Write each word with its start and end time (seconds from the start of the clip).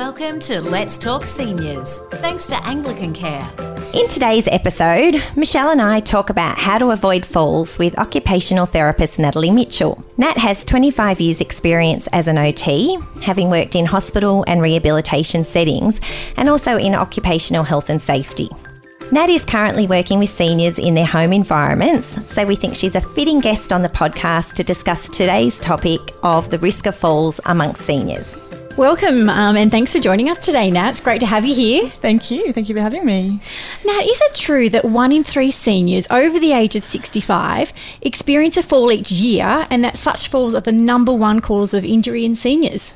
Welcome 0.00 0.40
to 0.40 0.62
Let's 0.62 0.96
Talk 0.96 1.26
Seniors, 1.26 1.98
thanks 2.22 2.46
to 2.46 2.66
Anglican 2.66 3.12
Care. 3.12 3.46
In 3.92 4.08
today's 4.08 4.48
episode, 4.48 5.22
Michelle 5.36 5.68
and 5.68 5.82
I 5.82 6.00
talk 6.00 6.30
about 6.30 6.56
how 6.56 6.78
to 6.78 6.88
avoid 6.88 7.22
falls 7.26 7.78
with 7.78 7.98
occupational 7.98 8.64
therapist 8.64 9.18
Natalie 9.18 9.50
Mitchell. 9.50 10.02
Nat 10.16 10.38
has 10.38 10.64
25 10.64 11.20
years' 11.20 11.42
experience 11.42 12.06
as 12.14 12.28
an 12.28 12.38
OT, 12.38 12.98
having 13.20 13.50
worked 13.50 13.74
in 13.74 13.84
hospital 13.84 14.42
and 14.48 14.62
rehabilitation 14.62 15.44
settings 15.44 16.00
and 16.38 16.48
also 16.48 16.78
in 16.78 16.94
occupational 16.94 17.64
health 17.64 17.90
and 17.90 18.00
safety. 18.00 18.48
Nat 19.12 19.28
is 19.28 19.44
currently 19.44 19.86
working 19.86 20.18
with 20.18 20.30
seniors 20.30 20.78
in 20.78 20.94
their 20.94 21.04
home 21.04 21.34
environments, 21.34 22.16
so 22.26 22.46
we 22.46 22.56
think 22.56 22.74
she's 22.74 22.94
a 22.94 23.02
fitting 23.02 23.40
guest 23.40 23.70
on 23.70 23.82
the 23.82 23.90
podcast 23.90 24.54
to 24.54 24.64
discuss 24.64 25.10
today's 25.10 25.60
topic 25.60 26.00
of 26.22 26.48
the 26.48 26.58
risk 26.58 26.86
of 26.86 26.96
falls 26.96 27.38
amongst 27.44 27.82
seniors. 27.82 28.34
Welcome 28.80 29.28
um, 29.28 29.58
and 29.58 29.70
thanks 29.70 29.92
for 29.92 29.98
joining 29.98 30.30
us 30.30 30.38
today, 30.38 30.70
Nat. 30.70 30.92
It's 30.92 31.00
great 31.02 31.20
to 31.20 31.26
have 31.26 31.44
you 31.44 31.54
here. 31.54 31.90
Thank 31.90 32.30
you. 32.30 32.48
Thank 32.48 32.70
you 32.70 32.74
for 32.74 32.80
having 32.80 33.04
me. 33.04 33.38
Nat, 33.84 34.00
is 34.08 34.18
it 34.22 34.34
true 34.34 34.70
that 34.70 34.86
one 34.86 35.12
in 35.12 35.22
three 35.22 35.50
seniors 35.50 36.06
over 36.08 36.38
the 36.38 36.52
age 36.54 36.76
of 36.76 36.82
65 36.82 37.74
experience 38.00 38.56
a 38.56 38.62
fall 38.62 38.90
each 38.90 39.12
year 39.12 39.66
and 39.68 39.84
that 39.84 39.98
such 39.98 40.28
falls 40.28 40.54
are 40.54 40.62
the 40.62 40.72
number 40.72 41.12
one 41.12 41.40
cause 41.40 41.74
of 41.74 41.84
injury 41.84 42.24
in 42.24 42.34
seniors? 42.34 42.94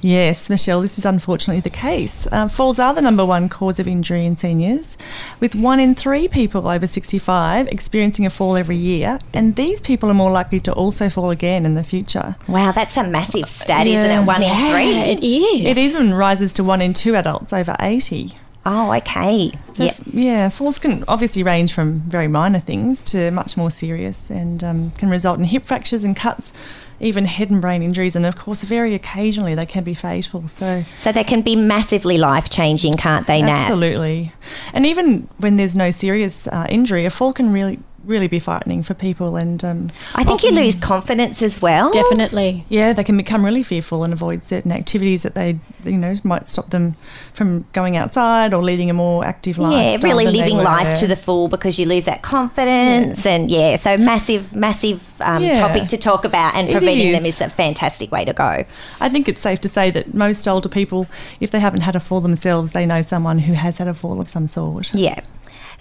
Yes, 0.00 0.50
Michelle, 0.50 0.80
this 0.80 0.98
is 0.98 1.06
unfortunately 1.06 1.60
the 1.60 1.70
case. 1.70 2.26
Uh, 2.32 2.48
falls 2.48 2.80
are 2.80 2.92
the 2.92 3.00
number 3.00 3.24
one 3.24 3.48
cause 3.48 3.78
of 3.78 3.86
injury 3.86 4.26
in 4.26 4.36
seniors, 4.36 4.98
with 5.38 5.54
one 5.54 5.78
in 5.78 5.94
three 5.94 6.26
people 6.26 6.66
over 6.66 6.88
65 6.88 7.68
experiencing 7.68 8.26
a 8.26 8.30
fall 8.30 8.56
every 8.56 8.74
year, 8.74 9.20
and 9.32 9.54
these 9.54 9.80
people 9.80 10.10
are 10.10 10.14
more 10.14 10.32
likely 10.32 10.58
to 10.58 10.72
also 10.72 11.08
fall 11.08 11.30
again 11.30 11.64
in 11.64 11.74
the 11.74 11.84
future. 11.84 12.34
Wow, 12.48 12.72
that's 12.72 12.96
a 12.96 13.04
massive 13.04 13.48
stat, 13.48 13.86
Yeah. 13.86 14.02
isn't 14.02 14.22
it? 14.22 14.26
One 14.26 14.42
Yeah, 14.42 14.66
in 14.66 14.72
three. 14.72 15.11
It 15.12 15.24
is. 15.24 15.66
It 15.68 15.78
even 15.78 16.14
rises 16.14 16.52
to 16.54 16.64
one 16.64 16.80
in 16.82 16.94
two 16.94 17.14
adults 17.16 17.52
over 17.52 17.76
80. 17.80 18.36
Oh, 18.64 18.92
okay. 18.92 19.50
So, 19.74 19.84
Yep. 19.84 19.92
f- 19.92 20.00
yeah, 20.14 20.48
falls 20.48 20.78
can 20.78 21.02
obviously 21.08 21.42
range 21.42 21.72
from 21.72 22.00
very 22.02 22.28
minor 22.28 22.60
things 22.60 23.02
to 23.04 23.30
much 23.32 23.56
more 23.56 23.72
serious 23.72 24.30
and 24.30 24.62
um, 24.62 24.90
can 24.92 25.08
result 25.08 25.38
in 25.38 25.44
hip 25.44 25.64
fractures 25.66 26.04
and 26.04 26.14
cuts, 26.14 26.52
even 27.00 27.24
head 27.24 27.50
and 27.50 27.60
brain 27.60 27.82
injuries, 27.82 28.14
and 28.14 28.24
of 28.24 28.36
course, 28.36 28.62
very 28.62 28.94
occasionally 28.94 29.56
they 29.56 29.66
can 29.66 29.82
be 29.82 29.94
fatal. 29.94 30.46
So, 30.46 30.84
So 30.96 31.10
they 31.10 31.24
can 31.24 31.42
be 31.42 31.56
massively 31.56 32.18
life 32.18 32.50
changing, 32.50 32.94
can't 32.94 33.26
they, 33.26 33.42
Nat? 33.42 33.62
Absolutely. 33.62 34.32
And 34.72 34.86
even 34.86 35.28
when 35.38 35.56
there's 35.56 35.74
no 35.74 35.90
serious 35.90 36.46
uh, 36.46 36.68
injury, 36.70 37.04
a 37.04 37.10
fall 37.10 37.32
can 37.32 37.52
really, 37.52 37.80
really 38.04 38.26
be 38.28 38.38
frightening 38.38 38.82
for 38.82 38.94
people. 38.94 39.36
And 39.36 39.62
um, 39.64 39.90
I 40.14 40.24
think 40.24 40.42
you 40.42 40.50
lose 40.50 40.74
confidence 40.76 41.42
as 41.42 41.62
well. 41.62 41.90
Definitely. 41.90 42.64
Yeah, 42.68 42.92
they 42.92 43.04
can 43.04 43.16
become 43.16 43.44
really 43.44 43.62
fearful 43.62 44.04
and 44.04 44.12
avoid 44.12 44.42
certain 44.42 44.72
activities 44.72 45.22
that 45.22 45.34
they, 45.34 45.58
you 45.84 45.98
know, 45.98 46.14
might 46.24 46.46
stop 46.46 46.70
them 46.70 46.96
from 47.34 47.64
going 47.72 47.96
outside 47.96 48.52
or 48.54 48.62
leading 48.62 48.90
a 48.90 48.94
more 48.94 49.24
active 49.24 49.58
life. 49.58 50.00
Yeah, 50.00 50.06
really 50.08 50.26
living 50.26 50.56
life 50.58 50.98
to 51.00 51.06
the 51.06 51.16
full 51.16 51.48
because 51.48 51.78
you 51.78 51.86
lose 51.86 52.04
that 52.06 52.22
confidence, 52.22 53.24
and 53.26 53.50
yeah, 53.50 53.76
so 53.76 53.96
massive, 53.96 54.54
massive 54.54 55.00
um, 55.20 55.42
Yeah. 55.42 55.54
topic 55.54 55.88
to 55.88 55.96
talk 55.96 56.24
about, 56.24 56.54
and 56.54 56.68
It 56.68 56.72
preventing 56.72 57.12
them 57.12 57.24
is. 57.24 57.36
is 57.36 57.40
a 57.40 57.48
fantastic 57.48 58.10
way 58.12 58.24
to 58.24 58.32
go. 58.32 58.64
I 59.00 59.08
think 59.08 59.28
it's 59.28 59.40
safe 59.40 59.60
to 59.62 59.68
say 59.68 59.90
that 59.90 60.14
most 60.14 60.46
older 60.48 60.68
people, 60.68 61.06
if 61.40 61.50
they 61.50 61.60
haven't 61.60 61.82
had 61.82 61.96
a 61.96 62.00
fall 62.00 62.20
themselves, 62.20 62.72
they 62.72 62.86
know 62.86 63.02
someone 63.02 63.38
who 63.40 63.52
has 63.54 63.78
had 63.78 63.88
a 63.88 63.94
fall 63.94 64.20
of 64.20 64.28
some 64.28 64.48
sort. 64.48 64.92
Yeah. 64.94 65.20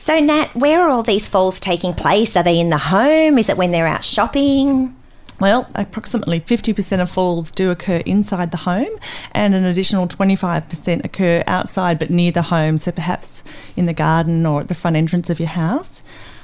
So 0.02 0.20
Nat, 0.20 0.56
where 0.56 0.82
are 0.82 0.90
all 0.90 1.04
these 1.04 1.28
falls 1.28 1.60
taking 1.60 1.94
place? 1.94 2.36
Are 2.36 2.42
they 2.42 2.60
in 2.60 2.72
the 2.72 2.80
home? 2.80 3.38
Is 3.38 3.50
it 3.50 3.56
when 3.56 3.70
they're 3.70 3.86
out 3.86 4.04
shopping? 4.04 4.96
Well, 5.40 5.70
approximately 5.76 6.40
50% 6.40 7.00
of 7.04 7.12
falls 7.12 7.52
do 7.52 7.70
occur 7.70 8.02
inside 8.04 8.50
the 8.50 8.58
home, 8.58 8.90
and 9.32 9.54
an 9.54 9.64
additional 9.64 10.08
25% 10.08 11.06
occur 11.06 11.44
outside 11.46 12.00
but 12.00 12.10
near 12.10 12.32
the 12.32 12.42
home, 12.42 12.80
so 12.80 12.92
perhaps 12.92 13.44
in 13.76 13.86
the 13.86 13.94
garden 13.94 14.44
or 14.44 14.62
at 14.62 14.70
the 14.70 14.74
front 14.74 14.96
entrance 14.96 15.30
of 15.30 15.40
your 15.40 15.50
house. 15.50 16.02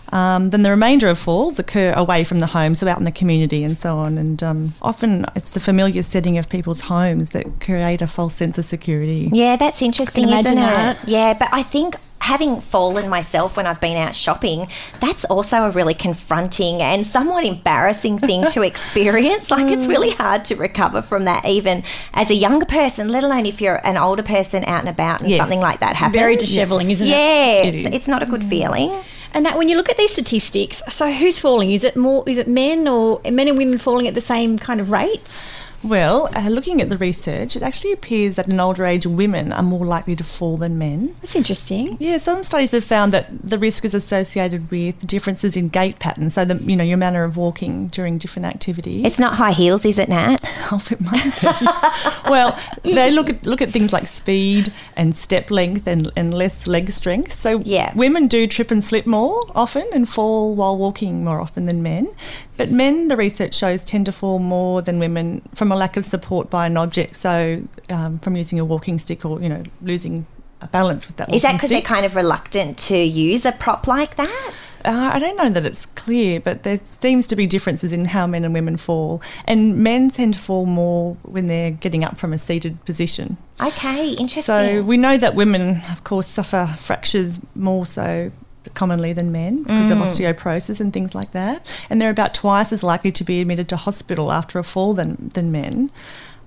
Um, 0.10 0.52
then 0.52 0.62
the 0.62 0.70
remainder 0.70 1.08
of 1.08 1.18
falls 1.18 1.58
occur 1.58 1.94
away 1.94 2.26
from 2.26 2.40
the 2.40 2.46
home, 2.46 2.76
so 2.76 2.88
out 2.88 3.00
in 3.00 3.06
the 3.06 3.12
community 3.12 3.64
and 3.64 3.76
so 3.76 3.98
on. 3.98 4.20
And 4.20 4.42
um, 4.44 4.76
often 4.84 5.26
it's 5.36 5.50
the 5.50 5.60
familiar 5.60 6.04
setting 6.04 6.38
of 6.38 6.48
people's 6.48 6.82
homes 6.82 7.32
that 7.32 7.60
create 7.60 8.04
a 8.04 8.08
false 8.08 8.36
sense 8.36 8.60
of 8.60 8.66
security. 8.66 9.32
Yeah, 9.34 9.56
that's 9.56 9.82
interesting, 9.82 10.26
isn't 10.26 10.38
imagine 10.38 10.58
it? 10.60 10.62
that. 10.62 11.08
Yeah, 11.08 11.34
but 11.34 11.50
I 11.52 11.64
think 11.64 11.96
having 12.20 12.62
fallen 12.62 13.10
myself 13.10 13.56
when 13.56 13.66
I've 13.66 13.80
been 13.80 13.98
out 13.98 14.16
shopping, 14.16 14.68
that's 15.00 15.24
also 15.26 15.64
a 15.64 15.72
really 15.72 15.94
confronting 15.94 16.82
and 16.82 17.06
somewhat 17.06 17.46
embarrassing 17.46 18.20
thing 18.20 18.46
to 18.52 18.62
experience. 18.66 19.50
Like 19.52 19.72
it's 19.72 19.88
really 19.88 20.12
mm. 20.12 20.18
hard 20.18 20.46
to 20.46 20.56
recover 20.56 21.02
from 21.02 21.26
that, 21.26 21.46
even 21.46 21.84
as 22.14 22.30
a 22.30 22.36
younger 22.36 22.66
person, 22.66 23.08
let 23.10 23.24
alone 23.24 23.46
if 23.46 23.62
you're 23.62 23.86
an 23.86 23.98
older 23.98 24.24
person 24.24 24.64
out 24.66 24.82
and 24.82 24.90
about 24.90 25.22
and 25.22 25.30
Yes. 25.30 25.40
something 25.40 25.60
like 25.60 25.80
that 25.80 25.96
happens. 25.96 26.16
Very 26.22 26.36
disheveling, 26.36 26.90
isn't 26.90 27.06
it? 27.06 27.10
yeah, 27.10 27.64
it's, 27.64 27.78
is. 27.78 27.94
it's 27.94 28.08
not 28.08 28.24
a 28.24 28.26
good 28.26 28.42
mm. 28.42 28.50
feeling. 28.50 28.92
And 29.34 29.46
that 29.46 29.58
when 29.58 29.70
you 29.70 29.76
look 29.76 29.90
at 29.90 29.98
these 29.98 30.12
statistics, 30.12 30.82
so 30.90 31.12
who's 31.12 31.38
falling? 31.38 31.72
Is 31.72 31.84
it 31.84 31.96
more? 31.96 32.24
Is 32.28 32.38
it 32.38 32.48
men 32.48 32.88
or 32.88 33.22
men 33.30 33.48
and 33.48 33.58
women 33.58 33.78
falling 33.78 34.08
at 34.08 34.16
the 34.16 34.22
same 34.22 34.58
kind 34.58 34.80
of 34.80 34.90
rates? 34.90 35.54
Well, 35.84 36.30
uh, 36.36 36.50
looking 36.50 36.82
at 36.82 36.90
the 36.90 36.98
research, 36.98 37.56
it 37.56 37.62
actually 37.62 37.92
appears 37.94 38.36
that 38.36 38.48
in 38.48 38.60
older 38.60 38.86
age, 38.86 39.06
women 39.06 39.52
are 39.54 39.64
more 39.64 39.86
likely 39.86 40.16
to 40.16 40.24
fall 40.24 40.58
than 40.58 40.78
men. 40.78 41.16
That's 41.22 41.36
interesting. 41.36 41.98
Yeah, 42.00 42.18
some 42.18 42.44
studies 42.44 42.72
have 42.72 42.84
found 42.84 43.14
that 43.14 43.28
the 43.48 43.60
risk 43.60 43.86
is 43.86 43.94
associated 43.94 44.72
with 44.72 45.06
differences 45.06 45.56
in 45.56 45.70
gait 45.70 46.00
patterns, 46.00 46.34
so 46.34 46.46
the 46.46 46.56
you 46.64 46.76
know 46.76 46.84
your 46.84 46.98
manner 46.98 47.24
of 47.24 47.38
walking 47.38 47.88
during 47.88 48.18
different 48.18 48.46
activities. 48.48 49.06
It's 49.06 49.20
not 49.20 49.36
high 49.36 49.52
heels, 49.52 49.86
is 49.86 50.00
it, 50.00 50.10
Nat? 50.10 50.38
Oh, 50.70 50.84
it 50.92 51.00
might 51.00 51.24
be. 51.40 52.28
well, 52.30 52.60
they 52.84 53.10
look 53.10 53.30
at 53.30 53.46
look 53.46 53.62
at 53.62 53.70
things 53.70 53.94
like 53.94 54.06
speed 54.06 54.74
and 54.98 55.16
step 55.16 55.50
length 55.50 55.88
and, 55.88 56.12
and 56.18 56.34
less 56.34 56.68
leg 56.68 56.90
strength. 56.90 57.36
So 57.36 57.62
Yeah. 57.64 57.94
women 57.96 58.28
do 58.28 58.48
trip 58.48 58.70
and 58.70 58.84
slip 58.84 59.06
more 59.06 59.42
often 59.56 59.88
and 59.94 60.10
fall 60.10 60.56
while 60.56 60.76
walking 60.78 61.24
more 61.24 61.40
often 61.40 61.68
than 61.68 61.82
men. 61.82 62.10
But 62.58 62.72
men, 62.72 63.08
the 63.08 63.16
research 63.16 63.54
shows, 63.54 63.84
tend 63.84 64.08
to 64.08 64.12
fall 64.12 64.40
more 64.40 64.82
than 64.82 65.00
women 65.00 65.42
from 65.54 65.72
a 65.72 65.76
lack 65.76 65.96
of 65.96 66.06
support 66.06 66.50
by 66.50 66.66
an 66.66 66.78
object. 66.78 67.16
So 67.16 67.64
um, 67.90 68.20
from 68.20 68.36
using 68.36 68.60
a 68.60 68.66
walking 68.66 69.00
stick 69.00 69.26
or 69.26 69.40
you 69.42 69.50
know 69.50 69.64
losing 69.82 70.26
a 70.62 70.68
balance 70.68 71.08
with 71.08 71.18
that. 71.18 71.34
Is 71.34 71.44
that 71.44 71.54
because 71.54 71.70
they're 71.70 71.82
kind 71.82 72.06
of 72.06 72.16
reluctant 72.16 72.78
to 72.80 72.98
use 72.98 73.46
a 73.46 73.52
prop 73.52 73.88
like 73.88 74.16
that? 74.16 74.54
Uh, 74.86 75.12
I 75.14 75.20
don't 75.20 75.36
know 75.38 75.50
that 75.50 75.66
it's 75.66 75.86
clear, 75.88 76.40
but 76.40 76.64
there 76.64 76.78
seems 76.78 77.28
to 77.28 77.36
be 77.36 77.46
differences 77.46 77.92
in 77.92 78.06
how 78.06 78.26
men 78.26 78.46
and 78.46 78.54
women 78.54 78.78
fall. 78.78 79.22
And 79.46 79.78
men 79.80 80.10
tend 80.10 80.36
to 80.36 80.40
fall 80.40 80.66
more 80.66 81.18
when 81.24 81.48
they're 81.48 81.72
getting 81.72 82.04
up 82.04 82.18
from 82.18 82.32
a 82.32 82.38
seated 82.38 82.84
position. 82.86 83.38
Okay, 83.60 84.12
interesting. 84.12 84.44
So 84.44 84.84
we 84.84 84.98
know 84.98 85.18
that 85.18 85.36
women, 85.36 85.82
of 85.92 86.04
course, 86.04 86.28
suffer 86.28 86.74
fractures 86.78 87.40
more 87.56 87.86
so 87.86 88.32
commonly 88.74 89.14
than 89.14 89.32
men 89.32 89.64
because 89.64 89.90
of 89.90 89.98
osteoporosis 90.00 90.80
and 90.80 90.92
things 90.94 91.14
like 91.16 91.32
that. 91.32 91.66
And 91.90 92.02
they're 92.02 92.10
about 92.12 92.34
twice 92.34 92.72
as 92.74 92.84
likely 92.84 93.12
to 93.14 93.24
be 93.24 93.42
admitted 93.42 93.68
to 93.70 93.78
hospital 93.78 94.32
after 94.32 94.60
a 94.60 94.64
fall 94.64 94.94
than, 94.94 95.30
than 95.34 95.52
men. 95.52 95.92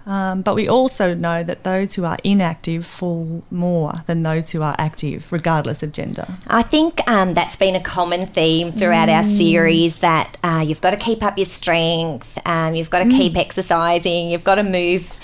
Um, 0.06 0.40
but 0.40 0.54
we 0.54 0.66
also 0.66 1.14
know 1.14 1.44
that 1.44 1.62
those 1.62 1.92
who 1.94 2.04
are 2.06 2.16
inactive 2.24 2.86
fall 2.86 3.44
more 3.50 3.92
than 4.06 4.22
those 4.22 4.48
who 4.50 4.62
are 4.62 4.74
active, 4.78 5.30
regardless 5.30 5.82
of 5.82 5.92
gender. 5.92 6.26
I 6.48 6.62
think 6.62 7.08
um, 7.08 7.34
that's 7.34 7.54
been 7.56 7.76
a 7.76 7.80
common 7.80 8.26
theme 8.26 8.72
throughout 8.72 9.10
our 9.10 9.22
Mm. 9.22 9.36
series 9.36 9.98
that 9.98 10.38
uh, 10.42 10.64
you've 10.66 10.80
got 10.80 10.92
to 10.92 10.96
keep 10.96 11.22
up 11.22 11.36
your 11.36 11.44
strength, 11.46 12.38
um, 12.46 12.74
you've 12.74 12.88
got 12.90 13.00
to 13.00 13.04
Mm. 13.04 13.16
keep 13.16 13.36
exercising, 13.36 14.30
you've 14.30 14.42
got 14.42 14.54
to 14.54 14.62
move 14.62 15.20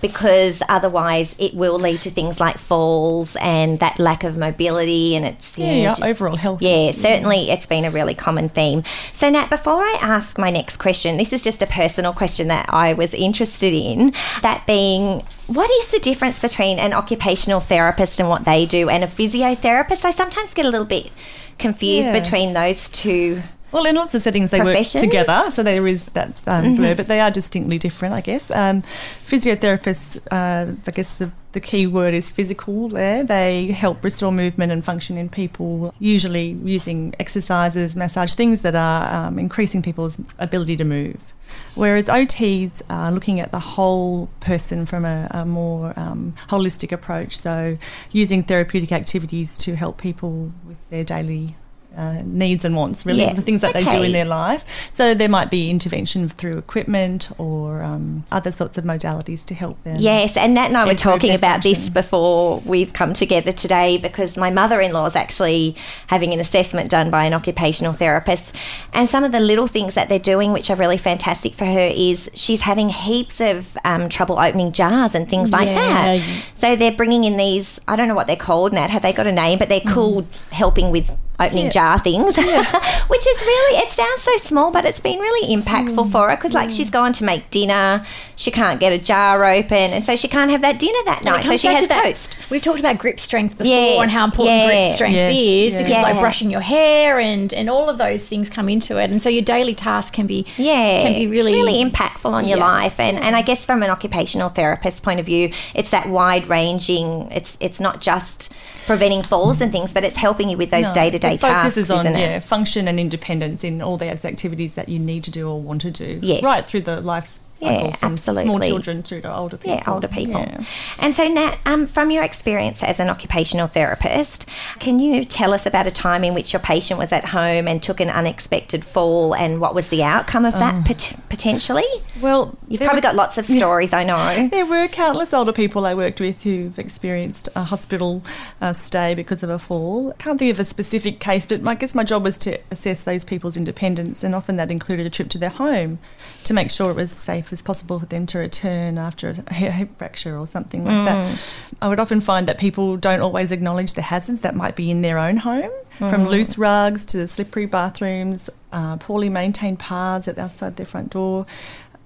because 0.00 0.62
otherwise 0.68 1.34
it 1.38 1.54
will 1.54 1.78
lead 1.78 2.00
to 2.02 2.10
things 2.10 2.40
like 2.40 2.58
falls 2.58 3.36
and 3.40 3.78
that 3.80 3.98
lack 3.98 4.24
of 4.24 4.36
mobility 4.36 5.14
and 5.16 5.24
it's 5.26 5.58
Yeah, 5.58 5.72
yeah, 5.74 5.94
overall 6.02 6.36
health 6.36 6.62
Yeah, 6.62 6.92
certainly 6.92 7.50
it's 7.50 7.66
been 7.66 7.84
a 7.84 7.90
really 7.90 8.14
common 8.14 8.48
theme. 8.48 8.82
So 9.12 9.28
Nat, 9.28 9.50
before 9.50 9.82
I 9.84 9.98
ask 10.00 10.38
my 10.38 10.50
next 10.50 10.76
question, 10.78 11.16
this 11.16 11.32
is 11.32 11.42
just 11.42 11.60
a 11.62 11.66
personal 11.66 12.12
question 12.12 12.48
that 12.48 12.66
I 12.72 12.94
was 12.94 13.12
interested 13.14 13.72
in, 13.74 14.12
that 14.42 14.66
being 14.66 15.22
what 15.46 15.70
is 15.70 15.90
the 15.90 15.98
difference 15.98 16.38
between 16.38 16.78
an 16.78 16.92
occupational 16.92 17.60
therapist 17.60 18.20
and 18.20 18.28
what 18.28 18.44
they 18.44 18.66
do 18.66 18.88
and 18.88 19.02
a 19.02 19.08
physiotherapist? 19.08 20.04
I 20.04 20.12
sometimes 20.12 20.54
get 20.54 20.64
a 20.64 20.70
little 20.70 20.86
bit 20.86 21.10
confused 21.58 22.06
Yeah. 22.06 22.18
between 22.20 22.52
those 22.52 22.88
two. 22.90 23.42
Well, 23.72 23.86
in 23.86 23.94
lots 23.94 24.14
of 24.14 24.22
settings 24.22 24.50
they 24.50 24.60
work 24.60 24.74
together, 25.00 25.50
so 25.50 25.62
there 25.62 25.86
is 25.86 26.06
that 26.06 26.38
um, 26.46 26.74
blur, 26.74 26.94
but 26.96 27.06
they 27.06 27.20
are 27.20 27.30
distinctly 27.30 27.78
different, 27.78 28.14
I 28.14 28.20
guess. 28.20 28.50
Um, 28.50 28.82
physiotherapists, 29.24 30.20
uh, 30.30 30.74
I 30.86 30.90
guess 30.90 31.12
the, 31.14 31.30
the 31.52 31.60
key 31.60 31.86
word 31.86 32.12
is 32.12 32.30
physical 32.30 32.88
there. 32.88 33.22
They 33.22 33.68
help 33.68 34.02
restore 34.02 34.32
movement 34.32 34.72
and 34.72 34.84
function 34.84 35.16
in 35.16 35.28
people, 35.28 35.94
usually 36.00 36.58
using 36.64 37.14
exercises, 37.20 37.94
massage, 37.94 38.34
things 38.34 38.62
that 38.62 38.74
are 38.74 39.26
um, 39.26 39.38
increasing 39.38 39.82
people's 39.82 40.20
ability 40.38 40.76
to 40.76 40.84
move. 40.84 41.32
Whereas 41.74 42.06
OTs 42.06 42.82
are 42.90 43.12
looking 43.12 43.40
at 43.40 43.52
the 43.52 43.58
whole 43.58 44.28
person 44.40 44.86
from 44.86 45.04
a, 45.04 45.28
a 45.30 45.46
more 45.46 45.92
um, 45.96 46.34
holistic 46.48 46.92
approach, 46.92 47.36
so 47.36 47.78
using 48.10 48.42
therapeutic 48.42 48.92
activities 48.92 49.56
to 49.58 49.76
help 49.76 49.98
people 49.98 50.52
with 50.66 50.78
their 50.90 51.04
daily 51.04 51.56
uh, 51.96 52.22
needs 52.24 52.64
and 52.64 52.76
wants, 52.76 53.04
really, 53.04 53.20
Yes, 53.20 53.36
the 53.36 53.42
things 53.42 53.60
that 53.62 53.74
they 53.74 53.84
do 53.84 54.02
in 54.02 54.12
their 54.12 54.24
life. 54.24 54.64
So 54.92 55.14
there 55.14 55.28
might 55.28 55.50
be 55.50 55.70
intervention 55.70 56.28
through 56.28 56.58
equipment 56.58 57.30
or 57.38 57.82
um, 57.82 58.24
other 58.30 58.52
sorts 58.52 58.78
of 58.78 58.84
modalities 58.84 59.44
to 59.46 59.54
help 59.54 59.82
them. 59.82 59.96
Yes, 59.98 60.36
and 60.36 60.54
Nat 60.54 60.66
and 60.66 60.76
I 60.76 60.86
were 60.86 60.94
talking 60.94 61.34
about 61.34 61.62
this 61.62 61.88
before 61.88 62.60
we've 62.64 62.92
come 62.92 63.12
together 63.12 63.52
today 63.52 63.98
because 63.98 64.36
my 64.36 64.50
mother 64.50 64.80
in 64.80 64.92
law 64.92 65.06
is 65.06 65.16
actually 65.16 65.76
having 66.06 66.32
an 66.32 66.40
assessment 66.40 66.90
done 66.90 67.10
by 67.10 67.24
an 67.24 67.34
occupational 67.34 67.92
therapist. 67.92 68.54
And 68.92 69.08
some 69.08 69.24
of 69.24 69.32
the 69.32 69.40
little 69.40 69.66
things 69.66 69.94
that 69.94 70.08
they're 70.08 70.18
doing, 70.18 70.52
which 70.52 70.70
are 70.70 70.76
really 70.76 70.98
fantastic 70.98 71.54
for 71.54 71.64
her, 71.64 71.90
is 71.92 72.30
she's 72.34 72.60
having 72.62 72.88
heaps 72.88 73.40
of 73.40 73.76
um, 73.84 74.08
trouble 74.08 74.38
opening 74.38 74.72
jars 74.72 75.14
and 75.14 75.28
things 75.28 75.50
like 75.52 75.66
Yeah. 75.68 75.74
that. 76.18 76.42
So 76.56 76.76
they're 76.76 76.92
bringing 76.92 77.24
in 77.24 77.36
these, 77.36 77.80
I 77.88 77.96
don't 77.96 78.08
know 78.08 78.14
what 78.14 78.26
they're 78.26 78.36
called, 78.36 78.72
Nat, 78.72 78.90
have 78.90 79.02
they 79.02 79.12
got 79.12 79.26
a 79.26 79.32
name? 79.32 79.58
But 79.58 79.68
they're 79.68 79.80
called 79.80 80.26
helping 80.52 80.90
with 80.90 81.10
opening 81.40 81.66
Yeah. 81.66 81.70
jar 81.70 81.98
things, 81.98 82.36
which 82.36 83.26
is 83.26 83.40
really, 83.40 83.78
it 83.78 83.90
sounds 83.90 84.22
so 84.22 84.36
small, 84.38 84.70
but 84.70 84.84
it's 84.84 85.00
been 85.00 85.18
really 85.18 85.56
impactful 85.56 86.06
mm. 86.06 86.12
for 86.12 86.28
her 86.30 86.36
because, 86.36 86.54
like, 86.54 86.70
she's 86.70 86.90
gone 86.90 87.12
to 87.14 87.24
make 87.24 87.50
dinner, 87.50 88.04
she 88.36 88.50
can't 88.50 88.78
get 88.80 88.92
a 88.92 88.98
jar 88.98 89.44
open, 89.44 89.92
and 89.92 90.04
so 90.04 90.16
she 90.16 90.28
can't 90.28 90.50
have 90.50 90.60
that 90.60 90.78
dinner 90.78 90.98
that 91.06 91.24
night. 91.24 91.44
So 91.44 91.56
she 91.56 91.68
back 91.68 91.74
has 91.74 91.82
to 91.82 91.88
that- 91.88 92.04
toast. 92.04 92.36
We've 92.50 92.60
talked 92.60 92.80
about 92.80 92.98
grip 92.98 93.20
strength 93.20 93.56
before 93.58 93.66
Yes, 93.72 94.00
and 94.02 94.10
how 94.10 94.24
important 94.24 94.58
yeah. 94.58 94.66
grip 94.66 94.94
strength 94.94 95.14
Yes, 95.14 95.36
is 95.36 95.76
yeah. 95.76 95.82
because 95.84 96.02
like 96.02 96.18
brushing 96.18 96.50
your 96.50 96.60
hair 96.60 97.20
and 97.20 97.52
and 97.54 97.70
all 97.70 97.88
of 97.88 97.96
those 97.96 98.26
things 98.26 98.50
come 98.50 98.68
into 98.68 98.98
it. 99.00 99.08
And 99.12 99.22
so 99.22 99.28
your 99.28 99.44
daily 99.44 99.72
task 99.72 100.14
can 100.14 100.26
be 100.26 100.44
yeah, 100.56 101.00
can 101.02 101.14
be 101.14 101.28
really 101.28 101.52
really 101.54 101.80
impactful 101.84 102.28
on 102.32 102.48
your 102.48 102.58
Yeah. 102.58 102.64
life. 102.66 102.98
And 102.98 103.18
and 103.18 103.36
I 103.36 103.42
guess 103.42 103.64
from 103.64 103.84
an 103.84 103.90
occupational 103.90 104.48
therapist 104.48 105.04
point 105.04 105.20
of 105.20 105.26
view, 105.26 105.52
it's 105.74 105.90
that 105.90 106.08
wide 106.08 106.48
ranging. 106.48 107.30
It's 107.30 107.56
it's 107.60 107.78
not 107.78 108.00
just 108.00 108.52
preventing 108.90 109.22
falls 109.22 109.60
and 109.60 109.70
things, 109.70 109.92
but 109.92 110.02
it's 110.02 110.16
helping 110.16 110.48
you 110.48 110.56
with 110.56 110.70
those 110.70 110.90
day 110.92 111.10
to 111.10 111.18
day 111.18 111.36
tasks, 111.36 111.76
is 111.76 111.92
on 111.92 112.06
isn't 112.06 112.16
it? 112.16 112.20
yeah, 112.20 112.40
function 112.40 112.88
and 112.88 112.98
independence 112.98 113.62
in 113.62 113.80
all 113.80 113.96
those 113.96 114.24
activities 114.24 114.74
that 114.74 114.88
you 114.88 114.98
need 114.98 115.22
to 115.22 115.30
do 115.30 115.48
or 115.48 115.60
want 115.60 115.80
to 115.82 115.92
do. 115.92 116.18
Yes. 116.20 116.42
Right 116.42 116.66
through 116.66 116.80
the 116.80 117.00
life 117.00 117.26
cycle 117.26 117.49
Yeah, 117.60 117.96
absolutely. 118.02 118.44
small 118.44 118.60
children 118.60 119.02
through 119.02 119.20
to 119.22 119.34
older 119.34 119.56
people. 119.56 119.74
Yeah, 119.76 119.82
older 119.92 120.08
people. 120.08 120.40
Yeah. 120.40 120.64
And 120.98 121.14
so, 121.14 121.28
Nat, 121.28 121.58
um, 121.66 121.86
from 121.86 122.10
your 122.10 122.22
experience 122.24 122.82
as 122.82 123.00
an 123.00 123.10
occupational 123.10 123.66
therapist, 123.66 124.46
can 124.78 124.98
you 124.98 125.24
tell 125.24 125.52
us 125.52 125.66
about 125.66 125.86
a 125.86 125.90
time 125.90 126.24
in 126.24 126.34
which 126.34 126.52
your 126.52 126.60
patient 126.60 126.98
was 126.98 127.12
at 127.12 127.26
home 127.26 127.68
and 127.68 127.82
took 127.82 128.00
an 128.00 128.10
unexpected 128.10 128.84
fall, 128.84 129.34
and 129.34 129.60
what 129.60 129.74
was 129.74 129.88
the 129.88 130.02
outcome 130.02 130.44
of 130.44 130.54
that 130.54 130.84
pot- 130.86 131.14
potentially? 131.28 131.84
Well, 132.20 132.56
You've 132.68 132.80
probably 132.80 132.98
were- 132.98 133.02
got 133.02 133.14
lots 133.14 133.36
of 133.38 133.44
stories, 133.58 133.92
I 133.92 134.04
know. 134.04 134.48
There 134.48 134.66
were 134.66 134.88
countless 134.88 135.34
older 135.34 135.52
people 135.52 135.84
I 135.86 135.94
worked 135.94 136.20
with 136.20 136.42
who've 136.42 136.78
experienced 136.78 137.48
a 137.54 137.64
hospital 137.64 138.22
uh, 138.60 138.72
stay 138.72 139.14
because 139.14 139.42
of 139.42 139.50
a 139.50 139.58
fall. 139.58 140.10
I 140.10 140.22
can't 140.22 140.38
think 140.38 140.52
of 140.52 140.60
a 140.60 140.64
specific 140.64 141.20
case, 141.20 141.46
but 141.46 141.66
I 141.66 141.74
guess 141.74 141.94
my 141.94 142.04
job 142.04 142.24
was 142.24 142.38
to 142.38 142.58
assess 142.70 143.04
those 143.04 143.24
people's 143.24 143.56
independence, 143.56 144.24
and 144.24 144.34
often 144.34 144.56
that 144.56 144.70
included 144.70 145.06
a 145.06 145.10
trip 145.10 145.28
to 145.30 145.38
their 145.38 145.50
home 145.50 145.98
to 146.44 146.54
make 146.54 146.70
sure 146.70 146.90
it 146.90 146.96
was 146.96 147.10
safe 147.12 147.49
as 147.52 147.62
possible 147.62 147.98
for 147.98 148.06
them 148.06 148.26
to 148.26 148.38
return 148.38 148.98
after 148.98 149.34
a 149.48 149.54
hip 149.54 149.96
fracture 149.96 150.36
or 150.36 150.46
something 150.46 150.84
like 150.84 151.04
that. 151.06 151.40
I 151.82 151.88
would 151.88 152.00
often 152.00 152.20
find 152.20 152.46
that 152.48 152.58
people 152.58 152.96
don't 152.96 153.20
always 153.20 153.52
acknowledge 153.52 153.94
the 153.94 154.02
hazards 154.02 154.42
that 154.42 154.54
might 154.54 154.76
be 154.76 154.90
in 154.90 155.02
their 155.02 155.18
own 155.18 155.38
home, 155.38 155.70
from 155.98 156.26
loose 156.28 156.56
rugs 156.58 157.04
to 157.06 157.26
slippery 157.28 157.66
bathrooms, 157.66 158.48
uh, 158.72 158.96
poorly 158.98 159.28
maintained 159.28 159.78
paths 159.78 160.28
at 160.28 160.38
outside 160.38 160.76
their 160.76 160.86
front 160.86 161.10
door 161.10 161.46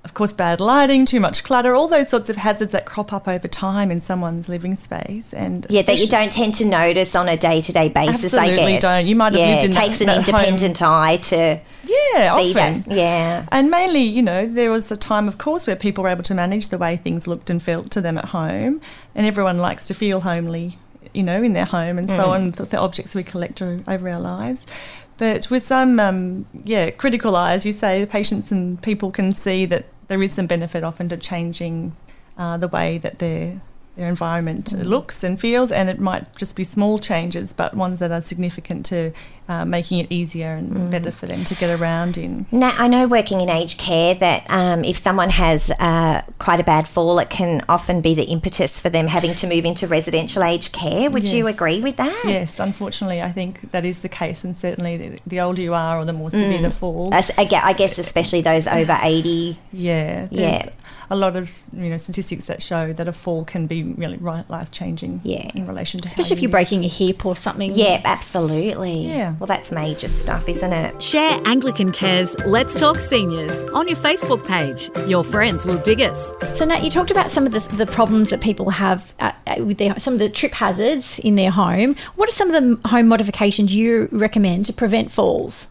of 0.05 0.13
course, 0.15 0.33
bad 0.33 0.61
lighting, 0.61 1.07
too 1.07 1.19
much 1.19 1.43
clutter, 1.45 1.75
all 1.75 1.89
those 1.89 2.09
sorts 2.11 2.29
of 2.29 2.37
hazards 2.37 2.73
that 2.73 2.85
crop 2.85 3.13
up 3.13 3.27
over 3.27 3.49
time 3.49 3.91
in 3.91 4.01
someone's 4.03 4.49
living 4.49 4.77
space. 4.77 5.33
And 5.33 5.67
Yeah, 5.71 5.83
that 5.83 5.99
you 5.99 6.07
don't 6.07 6.31
tend 6.31 6.55
to 6.57 6.67
notice 6.67 7.17
on 7.17 7.29
a 7.29 7.37
day 7.37 7.61
to 7.63 7.73
day 7.73 7.89
basis, 7.89 8.35
I 8.35 8.45
Absolutely 8.45 8.73
guess. 8.73 8.83
don't. 8.83 9.07
You 9.07 9.17
might 9.17 9.33
have 9.33 9.41
yeah, 9.41 9.47
lived 9.55 9.65
in 9.65 9.71
it 9.71 9.75
that- 9.75 9.81
takes 9.87 10.01
an 10.01 10.07
that 10.09 10.17
home- 10.29 10.41
independent 10.45 10.83
eye 10.83 11.17
to 11.17 11.59
Yeah, 11.87 12.37
see 12.37 12.55
often. 12.55 12.83
that. 12.83 12.95
Yeah. 12.95 13.47
And 13.51 13.71
mainly, 13.71 14.03
you 14.03 14.23
know, 14.23 14.47
there 14.47 14.71
was 14.71 14.91
a 14.93 14.97
time, 14.97 15.27
of 15.27 15.39
course, 15.39 15.67
where 15.67 15.75
people 15.77 16.05
were 16.05 16.11
able 16.11 16.23
to 16.25 16.35
manage 16.35 16.69
the 16.69 16.79
way 16.79 16.97
things 16.97 17.27
looked 17.27 17.49
and 17.49 17.63
felt 17.63 17.91
to 17.93 18.01
them 18.03 18.19
at 18.19 18.27
home, 18.27 18.81
and 19.15 19.27
everyone 19.27 19.59
likes 19.59 19.87
to 19.89 19.95
feel 19.95 20.21
homely, 20.21 20.77
you 21.15 21.23
know, 21.23 21.43
in 21.43 21.55
their 21.55 21.65
home 21.65 21.97
and 21.99 22.11
so 22.11 22.31
on. 22.31 22.51
The, 22.51 22.65
the 22.67 22.79
objects 22.79 23.15
we 23.15 23.23
collect 23.23 23.63
over 23.63 24.09
our 24.09 24.21
lives. 24.21 24.67
But 25.17 25.49
with 25.49 25.63
some, 25.63 26.01
um, 26.01 26.45
yeah, 26.65 26.91
critical 26.91 27.37
eyes, 27.37 27.65
you 27.65 27.73
say 27.73 28.01
the 28.01 28.07
patients 28.09 28.51
and 28.51 28.83
people 28.83 29.13
can 29.13 29.31
see 29.31 29.65
that 29.67 29.87
there 30.09 30.23
is 30.23 30.33
some 30.33 30.47
benefit 30.47 30.85
often 30.85 31.09
to 31.09 31.17
changing 31.17 31.95
uh, 32.37 32.57
the 32.57 32.69
way 32.69 32.99
that 32.99 33.19
their 33.19 33.61
their 33.97 34.09
environment 34.09 34.73
looks 34.73 35.23
and 35.23 35.39
feels, 35.41 35.71
and 35.71 35.89
it 35.89 36.01
might 36.01 36.35
just 36.37 36.57
be 36.57 36.65
small 36.65 36.99
changes, 36.99 37.53
but 37.53 37.75
ones 37.75 38.01
that 38.01 38.11
are 38.11 38.21
significant 38.21 38.85
to 38.87 39.13
uh, 39.49 39.65
making 39.65 39.99
it 39.99 40.11
easier 40.11 40.55
and 40.55 40.91
better 40.91 41.11
for 41.11 41.27
them 41.27 41.45
to 41.45 41.55
get 41.55 41.69
around 41.69 42.17
in. 42.17 42.47
Now, 42.51 42.75
I 42.77 42.89
know 42.89 43.07
working 43.07 43.41
in 43.41 43.51
aged 43.51 43.79
care 43.79 44.15
that 44.15 44.51
um, 44.51 44.85
if 44.85 44.97
someone 44.97 45.31
has 45.31 45.71
uh, 45.79 46.23
quite 46.39 46.61
a 46.61 46.65
bad 46.65 46.89
fall, 46.89 47.19
it 47.19 47.31
can 47.31 47.63
often 47.69 48.01
be 48.01 48.15
the 48.15 48.25
impetus 48.25 48.81
for 48.81 48.89
them 48.91 49.07
having 49.07 49.35
to 49.35 49.47
move 49.47 49.65
into 49.65 49.87
residential 49.87 50.43
aged 50.43 50.73
care. 50.73 51.11
Would 51.11 51.29
you 51.29 51.47
agree 51.47 51.81
with 51.81 51.97
that? 51.97 52.23
Yes, 52.25 52.59
unfortunately, 52.59 53.23
I 53.23 53.31
think 53.31 53.71
that 53.73 53.85
is 53.85 54.01
the 54.01 54.09
case, 54.09 54.45
and 54.45 54.57
certainly 54.57 54.97
the, 54.97 55.19
the 55.27 55.41
older 55.41 55.63
you 55.63 55.75
are, 55.75 55.99
or 55.99 56.05
the 56.05 56.13
more 56.13 56.31
severe 56.31 56.61
the 56.63 56.71
fall. 56.71 57.11
I 57.13 57.75
guess 57.75 57.99
especially 57.99 58.41
those 58.41 58.67
over 58.67 58.99
80. 59.01 59.59
yeah, 59.73 60.29
Yeah. 60.31 60.69
A 61.11 61.17
lot 61.17 61.37
of 61.37 61.51
you 61.73 61.91
know 61.91 61.97
statistics 61.97 62.47
that 62.47 62.63
show 62.63 62.93
that 62.93 63.09
a 63.09 63.13
fall 63.13 63.45
can 63.45 63.67
be 63.67 63.83
really 63.83 64.17
life 64.17 64.71
changing. 64.71 65.21
Yeah. 65.25 65.49
in 65.55 65.67
relation 65.67 66.01
to 66.01 66.09
how 66.09 66.11
especially 66.11 66.37
if 66.37 66.43
you 66.43 66.49
you're 66.49 66.59
live. 66.59 66.69
breaking 66.69 66.85
a 66.85 66.89
hip 66.89 67.25
or 67.27 67.37
something. 67.37 67.73
Yeah, 67.73 68.01
absolutely. 68.05 68.93
Yeah. 69.07 69.35
Well, 69.39 69.47
that's 69.47 69.71
major 69.73 70.09
stuff, 70.09 70.49
isn't 70.49 70.73
it? 70.73 71.03
Share 71.03 71.41
Anglican 71.45 71.93
Care's 71.93 72.39
Let's 72.41 72.75
Talk 72.75 73.01
Seniors 73.01 73.65
on 73.71 73.89
your 73.89 73.97
Facebook 73.97 74.47
page. 74.47 74.91
Your 75.09 75.25
friends 75.25 75.67
will 75.67 75.79
dig 75.79 76.01
us. 76.01 76.33
So 76.57 76.65
Nat, 76.65 76.83
you 76.85 76.91
talked 76.91 77.11
about 77.11 77.31
some 77.31 77.47
of 77.47 77.53
the, 77.53 77.61
the 77.77 77.87
problems 77.87 78.31
that 78.31 78.41
people 78.41 78.71
have 78.71 79.13
uh, 79.21 79.33
uh, 79.47 79.57
with 79.65 79.79
their 79.79 79.99
some 79.99 80.15
of 80.15 80.21
the 80.21 80.29
trip 80.29 80.53
hazards 80.53 81.19
in 81.21 81.35
their 81.35 81.51
home. 81.51 81.97
What 82.17 82.29
are 82.29 82.33
some 82.33 82.51
of 82.53 82.63
the 82.83 82.89
home 82.89 83.09
modifications 83.09 83.75
you 83.75 84.09
recommend 84.13 84.65
to 84.67 84.73
prevent 84.73 85.11
falls? 85.13 85.69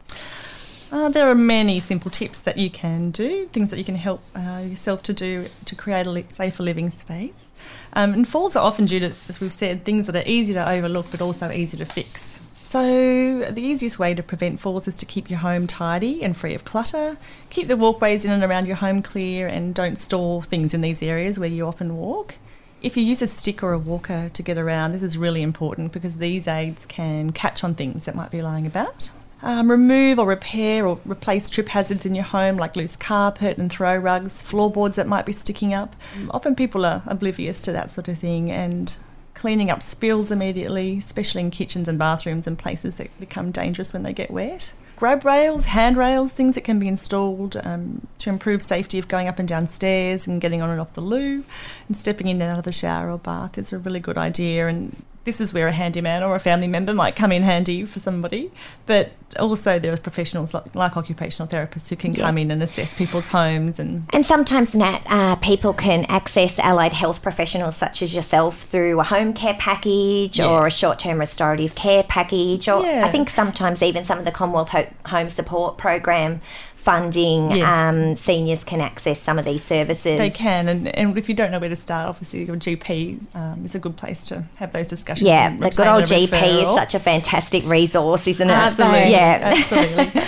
Uh, 0.93 1.09
there 1.09 1.27
are 1.27 1.33
many 1.33 1.79
simple 1.79 2.11
tips 2.11 2.39
that 2.41 2.55
you 2.55 2.69
can 2.69 3.09
do, 3.09 3.47
things 3.47 3.71
that 3.71 3.79
you 3.79 3.83
can 3.83 3.95
help 3.95 4.21
uh, 4.35 4.61
yourself 4.63 5.01
to 5.01 5.11
do 5.11 5.43
to 5.65 5.73
create 5.73 6.05
a 6.05 6.09
li- 6.11 6.25
safer 6.29 6.61
living 6.61 6.91
space. 6.91 7.51
Um, 7.93 8.13
and 8.13 8.27
falls 8.27 8.55
are 8.55 8.63
often 8.63 8.85
due 8.85 8.99
to, 8.99 9.07
as 9.27 9.41
we've 9.41 9.51
said, 9.51 9.85
things 9.85 10.05
that 10.05 10.15
are 10.15 10.21
easy 10.27 10.53
to 10.53 10.69
overlook 10.69 11.07
but 11.09 11.19
also 11.19 11.49
easy 11.49 11.77
to 11.77 11.85
fix. 11.85 12.43
So, 12.57 13.39
the 13.39 13.61
easiest 13.63 13.97
way 13.97 14.13
to 14.13 14.21
prevent 14.21 14.59
falls 14.59 14.87
is 14.87 14.95
to 14.97 15.07
keep 15.07 15.31
your 15.31 15.39
home 15.39 15.65
tidy 15.65 16.23
and 16.23 16.37
free 16.37 16.53
of 16.53 16.63
clutter. 16.63 17.17
Keep 17.49 17.69
the 17.69 17.77
walkways 17.77 18.23
in 18.23 18.29
and 18.29 18.43
around 18.43 18.67
your 18.67 18.75
home 18.75 19.01
clear 19.01 19.47
and 19.47 19.73
don't 19.73 19.97
store 19.97 20.43
things 20.43 20.75
in 20.75 20.81
these 20.81 21.01
areas 21.01 21.39
where 21.39 21.49
you 21.49 21.65
often 21.65 21.97
walk. 21.97 22.35
If 22.83 22.95
you 22.95 23.03
use 23.03 23.23
a 23.23 23.27
stick 23.27 23.63
or 23.63 23.73
a 23.73 23.79
walker 23.79 24.29
to 24.29 24.43
get 24.43 24.59
around, 24.59 24.91
this 24.91 25.01
is 25.01 25.17
really 25.17 25.41
important 25.41 25.91
because 25.91 26.19
these 26.19 26.47
aids 26.47 26.85
can 26.85 27.31
catch 27.31 27.63
on 27.63 27.73
things 27.73 28.05
that 28.05 28.13
might 28.13 28.29
be 28.29 28.43
lying 28.43 28.67
about. 28.67 29.11
Um, 29.43 29.69
remove 29.69 30.19
or 30.19 30.25
repair 30.25 30.87
or 30.87 30.99
replace 31.05 31.49
trip 31.49 31.67
hazards 31.67 32.05
in 32.05 32.15
your 32.15 32.23
home 32.23 32.55
like 32.55 32.77
loose 32.77 32.95
carpet 32.95 33.57
and 33.57 33.69
throw 33.69 33.97
rugs, 33.97 34.41
floorboards 34.41 34.95
that 34.95 35.05
might 35.05 35.25
be 35.25 35.33
sticking 35.33 35.73
up. 35.73 35.97
Often 36.31 36.55
people 36.55 36.85
are 36.85 37.03
oblivious 37.05 37.59
to 37.61 37.73
that 37.73 37.91
sort 37.91 38.07
of 38.07 38.17
thing 38.17 38.49
and 38.49 38.97
cleaning 39.33 39.69
up 39.69 39.83
spills 39.83 40.31
immediately, 40.31 40.97
especially 40.97 41.41
in 41.41 41.51
kitchens 41.51 41.89
and 41.89 41.99
bathrooms 41.99 42.47
and 42.47 42.57
places 42.57 42.95
that 42.95 43.19
become 43.19 43.51
dangerous 43.51 43.91
when 43.91 44.03
they 44.03 44.13
get 44.13 44.31
wet. 44.31 44.73
Grab 44.95 45.25
rails, 45.25 45.65
handrails, 45.65 46.31
things 46.31 46.55
that 46.55 46.63
can 46.63 46.79
be 46.79 46.87
installed 46.87 47.57
um, 47.65 48.07
to 48.19 48.29
improve 48.29 48.61
safety 48.61 48.97
of 48.97 49.09
going 49.09 49.27
up 49.27 49.39
and 49.39 49.47
down 49.47 49.67
stairs 49.67 50.25
and 50.25 50.39
getting 50.39 50.61
on 50.61 50.69
and 50.69 50.79
off 50.79 50.93
the 50.93 51.01
loo 51.01 51.43
and 51.89 51.97
stepping 51.97 52.27
in 52.27 52.41
and 52.41 52.51
out 52.51 52.59
of 52.59 52.63
the 52.63 52.71
shower 52.71 53.11
or 53.11 53.17
bath 53.17 53.57
is 53.57 53.73
a 53.73 53.77
really 53.77 53.99
good 53.99 54.17
idea 54.17 54.67
and 54.67 54.95
this 55.25 55.39
is 55.39 55.53
where 55.53 55.67
a 55.67 55.71
handyman 55.71 56.21
or 56.23 56.35
a 56.35 56.39
family 56.39 56.67
member 56.67 56.93
might 56.93 57.15
come 57.15 57.31
in 57.31 57.43
handy 57.43 57.85
for 57.85 57.99
somebody. 57.99 58.51
But 58.85 59.11
also 59.39 59.79
there 59.79 59.93
are 59.93 59.97
professionals 59.97 60.53
like, 60.53 60.75
like 60.75 60.97
occupational 60.97 61.47
therapists 61.47 61.89
who 61.89 61.95
can 61.95 62.13
Yeah. 62.13 62.25
come 62.25 62.37
in 62.37 62.51
and 62.51 62.61
assess 62.61 62.93
people's 62.93 63.27
homes 63.27 63.79
and 63.79 64.03
And 64.11 64.25
sometimes, 64.25 64.75
Nat, 64.75 65.01
uh, 65.07 65.35
people 65.37 65.73
can 65.73 66.05
access 66.09 66.59
allied 66.59 66.93
health 66.93 67.21
professionals 67.21 67.75
such 67.77 68.01
as 68.01 68.13
yourself 68.13 68.63
through 68.63 68.99
a 68.99 69.03
home 69.03 69.33
care 69.33 69.55
package 69.57 70.39
Yeah. 70.39 70.47
or 70.47 70.67
a 70.67 70.71
short 70.71 70.99
term 70.99 71.19
restorative 71.19 71.73
care 71.73 72.03
package, 72.03 72.67
or 72.67 72.81
Yeah. 72.83 73.03
I 73.05 73.09
think 73.11 73.29
sometimes 73.29 73.81
even 73.81 74.03
some 74.05 74.19
of 74.19 74.25
the 74.25 74.31
Commonwealth 74.31 74.69
Ho- 74.69 74.87
Home 75.07 75.29
Support 75.29 75.77
Program 75.77 76.41
funding, 76.83 77.51
Yes. 77.51 77.63
um, 77.95 78.17
seniors 78.17 78.63
can 78.63 78.81
access 78.81 79.21
some 79.21 79.39
of 79.39 79.45
these 79.45 79.63
services. 79.63 80.17
They 80.19 80.29
can, 80.29 80.67
and, 80.67 80.87
and 80.95 81.17
if 81.17 81.29
you 81.29 81.35
don't 81.35 81.49
know 81.51 81.59
where 81.59 81.69
to 81.69 81.75
start, 81.77 82.09
obviously 82.09 82.43
your 82.43 82.57
GP 82.57 83.25
um, 83.33 83.63
is 83.63 83.73
a 83.73 83.79
good 83.79 83.95
place 83.95 84.25
to 84.25 84.43
have 84.57 84.73
those 84.73 84.87
discussions. 84.87 85.27
Yeah, 85.27 85.55
the 85.55 85.69
good 85.69 85.87
old 85.87 86.03
GP 86.03 86.61
is 86.61 86.75
such 86.75 86.93
a 86.93 86.99
fantastic 86.99 87.65
resource, 87.65 88.27
isn't 88.27 88.49
it? 88.49 88.53
Absolutely, 88.53 89.11
Yeah. 89.11 89.53
absolutely. 89.55 90.21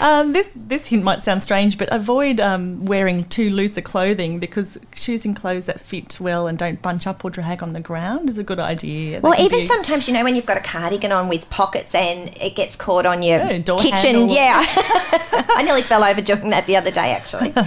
Um, 0.00 0.32
this 0.32 0.50
this 0.54 0.88
hint 0.88 1.04
might 1.04 1.22
sound 1.22 1.42
strange, 1.42 1.76
but 1.76 1.88
avoid 1.92 2.40
um, 2.40 2.84
wearing 2.86 3.24
too 3.24 3.50
loose 3.50 3.76
a 3.76 3.82
clothing 3.82 4.38
because 4.38 4.78
choosing 4.94 5.34
clothes 5.34 5.66
that 5.66 5.78
fit 5.78 6.18
well 6.20 6.46
and 6.46 6.56
don't 6.58 6.80
bunch 6.80 7.06
up 7.06 7.24
or 7.24 7.30
drag 7.30 7.62
on 7.62 7.74
the 7.74 7.80
ground 7.80 8.30
is 8.30 8.38
a 8.38 8.42
good 8.42 8.58
idea. 8.58 9.20
Well, 9.20 9.38
even 9.38 9.60
be- 9.60 9.66
sometimes, 9.66 10.08
you 10.08 10.14
know, 10.14 10.24
when 10.24 10.36
you've 10.36 10.46
got 10.46 10.56
a 10.56 10.60
cardigan 10.62 11.12
on 11.12 11.28
with 11.28 11.48
pockets 11.50 11.94
and 11.94 12.34
it 12.38 12.56
gets 12.56 12.76
caught 12.76 13.04
on 13.04 13.22
your 13.22 13.38
Yeah, 13.40 13.58
kitchen. 13.58 14.14
handle. 14.14 14.28
Yeah. 14.34 14.64
I 15.56 15.62
nearly 15.64 15.82
fell 15.82 16.02
over 16.02 16.22
doing 16.22 16.50
that 16.50 16.66
the 16.66 16.76
other 16.76 16.90
day, 16.90 17.12
actually. 17.12 17.52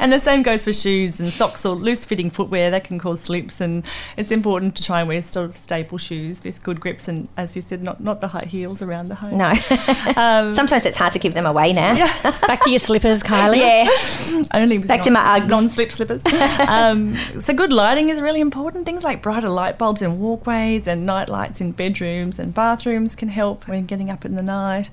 And 0.00 0.12
the 0.12 0.20
same 0.20 0.44
goes 0.44 0.62
for 0.62 0.72
shoes 0.72 1.18
and 1.18 1.32
socks 1.32 1.66
or 1.66 1.74
loose 1.74 2.04
fitting 2.04 2.30
footwear 2.30 2.70
that 2.70 2.84
can 2.84 3.00
cause 3.00 3.20
slips. 3.20 3.60
And 3.60 3.84
it's 4.16 4.30
important 4.30 4.76
to 4.76 4.84
try 4.84 5.00
and 5.00 5.08
wear 5.08 5.20
sort 5.22 5.50
of 5.50 5.56
staple 5.56 5.98
shoes 5.98 6.40
with 6.44 6.62
good 6.62 6.78
grips 6.78 7.08
and, 7.08 7.26
as 7.36 7.56
you 7.56 7.62
said, 7.62 7.82
not, 7.82 8.00
not 8.00 8.20
the 8.20 8.28
high 8.28 8.44
heels 8.46 8.80
around 8.80 9.08
the 9.08 9.16
home. 9.16 9.36
No. 9.36 9.52
Um, 10.16 10.54
Sometimes 10.54 10.86
it's 10.86 10.96
hard 10.96 11.12
to 11.14 11.18
give 11.18 11.34
them 11.34 11.46
away 11.46 11.57
now. 11.66 11.94
Back 12.46 12.60
to 12.62 12.70
your 12.70 12.78
slippers, 12.78 13.22
Kylie. 13.22 13.58
Yeah. 13.58 14.42
only 14.54 14.78
Back 14.78 15.02
to 15.02 15.10
my 15.10 15.40
Uggs. 15.40 15.48
non-slip 15.48 15.92
slippers. 15.92 16.22
um, 16.68 17.16
so 17.40 17.52
good 17.52 17.72
lighting 17.72 18.08
is 18.08 18.22
really 18.22 18.40
important. 18.40 18.86
Things 18.86 19.04
like 19.04 19.22
brighter 19.22 19.48
light 19.48 19.78
bulbs 19.78 20.02
in 20.02 20.18
walkways 20.18 20.86
and 20.86 21.06
night 21.06 21.28
lights 21.28 21.60
in 21.60 21.72
bedrooms 21.72 22.38
and 22.38 22.54
bathrooms 22.54 23.14
can 23.14 23.28
help 23.28 23.68
when 23.68 23.86
getting 23.86 24.10
up 24.10 24.24
in 24.24 24.34
the 24.34 24.42
night. 24.42 24.90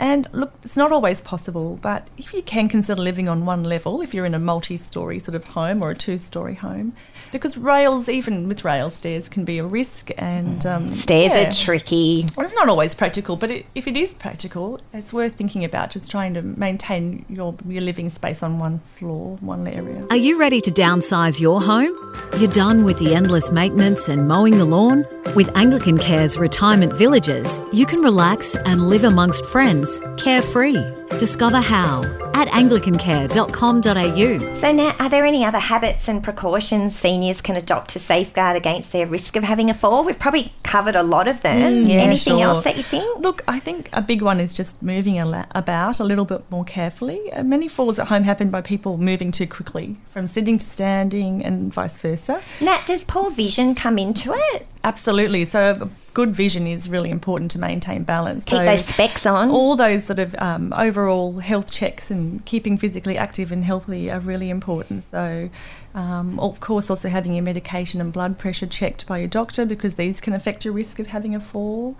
And 0.00 0.28
look, 0.32 0.52
it's 0.62 0.76
not 0.76 0.92
always 0.92 1.20
possible, 1.20 1.78
but 1.82 2.08
if 2.16 2.32
you 2.32 2.42
can 2.42 2.68
consider 2.68 3.00
living 3.00 3.28
on 3.28 3.44
one 3.44 3.64
level, 3.64 4.00
if 4.00 4.14
you're 4.14 4.26
in 4.26 4.34
a 4.34 4.38
multi-story 4.38 5.18
sort 5.18 5.34
of 5.34 5.44
home 5.44 5.82
or 5.82 5.90
a 5.90 5.94
two-story 5.94 6.54
home, 6.54 6.92
because 7.32 7.58
rails, 7.58 8.08
even 8.08 8.48
with 8.48 8.64
rail 8.64 8.90
stairs, 8.90 9.28
can 9.28 9.44
be 9.44 9.58
a 9.58 9.64
risk. 9.64 10.10
And 10.16 10.64
um, 10.64 10.92
Stairs 10.92 11.32
yeah. 11.32 11.48
are 11.48 11.52
tricky. 11.52 12.26
Well, 12.36 12.46
it's 12.46 12.54
not 12.54 12.68
always 12.68 12.94
practical, 12.94 13.36
but 13.36 13.50
it, 13.50 13.66
if 13.74 13.88
it 13.88 13.96
is 13.96 14.14
practical, 14.14 14.80
it's 14.92 15.12
worth 15.12 15.34
thinking 15.34 15.64
about 15.64 15.90
just 15.90 16.10
trying 16.10 16.34
to 16.34 16.42
maintain 16.42 17.24
your, 17.28 17.54
your 17.66 17.82
living 17.82 18.08
space 18.08 18.42
on 18.42 18.58
one 18.58 18.78
floor, 18.96 19.36
one 19.40 19.66
area. 19.66 20.06
Are 20.10 20.16
you 20.16 20.38
ready 20.38 20.60
to 20.60 20.70
downsize 20.70 21.40
your 21.40 21.60
home? 21.60 21.94
You're 22.38 22.50
done 22.50 22.84
with 22.84 22.98
the 22.98 23.14
endless 23.14 23.50
maintenance 23.50 24.08
and 24.08 24.28
mowing 24.28 24.58
the 24.58 24.64
lawn? 24.64 25.06
With 25.34 25.54
Anglican 25.56 25.98
Care's 25.98 26.38
retirement 26.38 26.94
villages, 26.94 27.60
you 27.72 27.84
can 27.84 28.00
relax 28.00 28.54
and 28.54 28.88
live 28.88 29.04
amongst 29.04 29.44
friends, 29.46 29.87
carefree. 30.16 30.76
Discover 31.18 31.60
how 31.60 32.02
at 32.34 32.48
anglicancare.com.au. 32.48 34.54
So, 34.54 34.72
now, 34.72 34.94
are 35.00 35.08
there 35.08 35.24
any 35.24 35.44
other 35.44 35.58
habits 35.58 36.08
and 36.08 36.22
precautions 36.22 36.96
seniors 36.96 37.40
can 37.40 37.56
adopt 37.56 37.90
to 37.90 37.98
safeguard 37.98 38.56
against 38.56 38.92
their 38.92 39.06
risk 39.06 39.36
of 39.36 39.42
having 39.42 39.70
a 39.70 39.74
fall? 39.74 40.04
We've 40.04 40.18
probably 40.18 40.52
covered 40.62 40.94
a 40.94 41.02
lot 41.02 41.26
of 41.28 41.40
them. 41.42 41.84
Yeah, 41.84 42.02
Anything 42.02 42.38
sure. 42.38 42.42
else 42.42 42.64
that 42.64 42.76
you 42.76 42.82
think? 42.82 43.18
Look, 43.18 43.42
I 43.48 43.58
think 43.58 43.88
a 43.92 44.02
big 44.02 44.22
one 44.22 44.38
is 44.38 44.54
just 44.54 44.80
moving 44.82 45.18
about 45.18 45.98
a 45.98 46.04
little 46.04 46.24
bit 46.24 46.42
more 46.50 46.64
carefully. 46.64 47.32
Uh, 47.32 47.42
many 47.42 47.68
falls 47.68 47.98
at 47.98 48.08
home 48.08 48.22
happen 48.22 48.50
by 48.50 48.60
people 48.60 48.98
moving 48.98 49.32
too 49.32 49.46
quickly, 49.46 49.96
from 50.10 50.26
sitting 50.26 50.58
to 50.58 50.66
standing 50.66 51.44
and 51.44 51.72
vice 51.72 51.98
versa. 51.98 52.42
Nat, 52.60 52.82
does 52.86 53.02
poor 53.04 53.30
vision 53.30 53.74
come 53.74 53.98
into 53.98 54.32
it? 54.34 54.68
Absolutely. 54.84 55.44
So, 55.44 55.90
good 56.18 56.34
vision 56.34 56.66
is 56.66 56.90
really 56.90 57.10
important 57.10 57.48
to 57.48 57.60
maintain 57.60 58.02
balance. 58.02 58.42
Keep 58.42 58.58
so 58.58 58.64
those 58.64 58.84
specs 58.84 59.24
on. 59.24 59.50
All 59.50 59.76
those 59.76 60.02
sort 60.04 60.18
of 60.18 60.34
um, 60.40 60.72
overall 60.76 61.38
health 61.38 61.70
checks 61.70 62.10
and 62.10 62.44
keeping 62.44 62.76
physically 62.76 63.16
active 63.16 63.52
and 63.52 63.62
healthy 63.62 64.10
are 64.10 64.18
really 64.18 64.50
important. 64.50 65.04
So, 65.04 65.48
um, 65.94 66.40
of 66.40 66.58
course, 66.58 66.90
also 66.90 67.08
having 67.08 67.34
your 67.34 67.44
medication 67.44 68.00
and 68.00 68.12
blood 68.12 68.36
pressure 68.36 68.66
checked 68.66 69.06
by 69.06 69.18
your 69.18 69.28
doctor 69.28 69.64
because 69.64 69.94
these 69.94 70.20
can 70.20 70.32
affect 70.32 70.64
your 70.64 70.74
risk 70.74 70.98
of 70.98 71.06
having 71.06 71.36
a 71.36 71.40
fall. 71.40 71.96